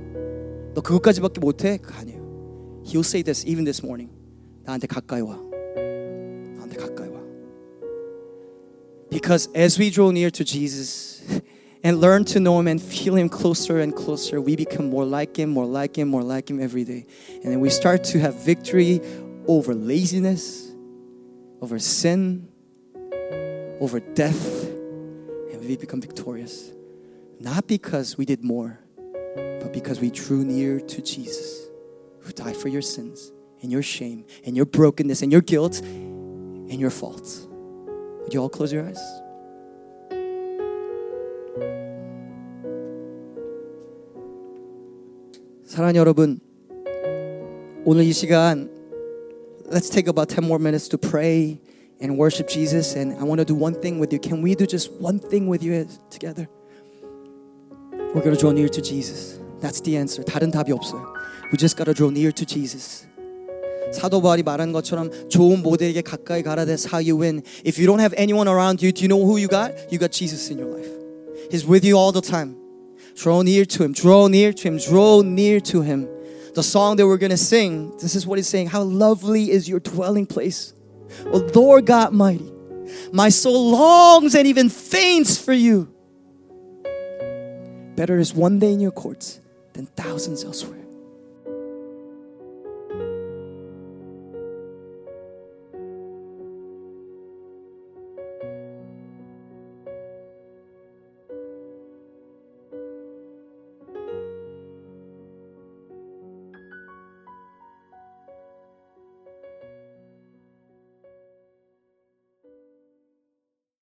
너 0.74 0.80
그것까지밖에 0.80 1.40
못 1.40 1.64
해? 1.64 1.76
그거 1.78 1.94
아니에요. 1.98 2.82
He'll 2.84 3.00
say 3.06 3.22
this 3.22 3.44
even 3.46 3.64
this 3.64 3.82
morning. 3.84 4.10
나한테 4.64 4.86
가까이 4.86 5.20
와. 5.22 5.38
나한테 6.56 6.76
가까이 6.76 7.08
와. 7.08 7.20
Because 9.10 9.48
as 9.54 9.78
we 9.80 9.90
draw 9.90 10.10
near 10.10 10.30
to 10.30 10.44
Jesus 10.44 11.22
and 11.84 12.00
learn 12.00 12.24
to 12.24 12.40
know 12.40 12.58
him 12.58 12.66
and 12.66 12.80
feel 12.82 13.14
him 13.14 13.28
closer 13.28 13.80
and 13.80 13.94
closer, 13.94 14.40
we 14.40 14.56
become 14.56 14.88
more 14.88 15.04
like 15.04 15.36
him, 15.36 15.50
more 15.50 15.66
like 15.66 15.96
him, 15.96 16.08
more 16.08 16.22
like 16.22 16.48
him 16.48 16.58
every 16.58 16.82
day. 16.82 17.06
And 17.28 17.52
then 17.52 17.60
we 17.60 17.68
start 17.68 18.02
to 18.04 18.18
have 18.18 18.42
victory 18.42 19.02
over 19.46 19.74
laziness, 19.74 20.72
over 21.60 21.78
sin, 21.78 22.48
over 23.80 24.00
death, 24.00 24.64
and 24.64 25.60
we 25.60 25.76
become 25.76 26.00
victorious. 26.00 26.72
Not 27.38 27.66
because 27.66 28.16
we 28.16 28.24
did 28.24 28.42
more, 28.42 28.78
but 29.36 29.74
because 29.74 30.00
we 30.00 30.10
drew 30.10 30.42
near 30.42 30.80
to 30.80 31.02
Jesus, 31.02 31.68
who 32.20 32.32
died 32.32 32.56
for 32.56 32.68
your 32.68 32.82
sins 32.82 33.30
and 33.60 33.70
your 33.70 33.82
shame 33.82 34.24
and 34.46 34.56
your 34.56 34.64
brokenness 34.64 35.20
and 35.20 35.30
your 35.30 35.42
guilt 35.42 35.80
and 35.80 36.80
your 36.80 36.90
faults. 36.90 37.46
Would 38.22 38.32
you 38.32 38.40
all 38.40 38.48
close 38.48 38.72
your 38.72 38.86
eyes? 38.86 39.23
사랑하는 45.73 45.99
여러분, 45.99 46.39
오늘 47.85 48.03
이 48.03 48.13
시간 48.13 48.69
let's 49.69 49.89
take 49.89 50.07
about 50.07 50.27
10 50.27 50.43
more 50.43 50.59
minutes 50.59 50.89
to 50.89 50.97
pray 50.97 51.59
and 52.01 52.17
worship 52.17 52.47
Jesus 52.47 52.97
and 52.97 53.13
I 53.19 53.23
want 53.23 53.39
to 53.39 53.45
do 53.45 53.55
one 53.55 53.75
thing 53.79 53.99
with 53.99 54.11
you. 54.11 54.19
Can 54.19 54.41
we 54.41 54.55
do 54.55 54.65
just 54.65 54.91
one 54.99 55.19
thing 55.19 55.47
with 55.47 55.63
you 55.63 55.85
together? 56.09 56.47
We're 58.13 58.23
going 58.23 58.35
to 58.35 58.39
draw 58.39 58.51
near 58.51 58.69
to 58.69 58.81
Jesus. 58.81 59.39
That's 59.61 59.81
the 59.81 59.97
answer. 59.97 60.23
다른 60.23 60.51
답이 60.51 60.71
없어요. 60.71 61.13
We 61.51 61.57
just 61.57 61.77
got 61.77 61.85
to 61.85 61.93
draw 61.93 62.09
near 62.09 62.31
to 62.31 62.45
Jesus. 62.45 63.05
사도 63.91 64.21
바울이 64.21 64.43
말한 64.43 64.71
것처럼 64.71 65.09
좋은 65.29 65.61
모델에게 65.61 66.01
가까이 66.01 66.43
가라. 66.43 66.65
That's 66.65 66.85
how 66.85 66.99
you 66.99 67.17
win. 67.17 67.41
If 67.65 67.79
you 67.79 67.87
don't 67.87 67.99
have 67.99 68.13
anyone 68.17 68.47
around 68.47 68.81
you, 68.81 68.91
do 68.91 69.01
you 69.03 69.09
know 69.09 69.21
who 69.21 69.37
you 69.37 69.47
got? 69.47 69.73
You 69.91 69.99
got 69.99 70.11
Jesus 70.11 70.49
in 70.51 70.57
your 70.57 70.69
life. 70.69 70.89
He's 71.51 71.65
with 71.65 71.85
you 71.85 71.97
all 71.97 72.11
the 72.11 72.21
time. 72.21 72.55
Draw 73.16 73.42
near 73.42 73.64
to 73.64 73.84
him. 73.84 73.92
Draw 73.92 74.28
near 74.28 74.52
to 74.52 74.68
him. 74.68 74.78
Draw 74.78 75.22
near 75.22 75.60
to 75.60 75.82
him. 75.82 76.08
The 76.54 76.62
song 76.62 76.96
that 76.96 77.06
we're 77.06 77.18
going 77.18 77.30
to 77.30 77.36
sing, 77.36 77.96
this 77.98 78.14
is 78.14 78.26
what 78.26 78.38
he's 78.38 78.48
saying. 78.48 78.68
How 78.68 78.82
lovely 78.82 79.50
is 79.50 79.68
your 79.68 79.80
dwelling 79.80 80.26
place. 80.26 80.72
O 81.26 81.38
Lord 81.54 81.86
God 81.86 82.12
mighty. 82.12 82.50
My 83.12 83.28
soul 83.28 83.70
longs 83.70 84.34
and 84.34 84.46
even 84.46 84.68
faints 84.68 85.42
for 85.42 85.52
you. 85.52 85.92
Better 87.96 88.18
is 88.18 88.34
one 88.34 88.58
day 88.58 88.72
in 88.72 88.80
your 88.80 88.90
courts 88.90 89.40
than 89.72 89.86
thousands 89.86 90.44
elsewhere. 90.44 90.83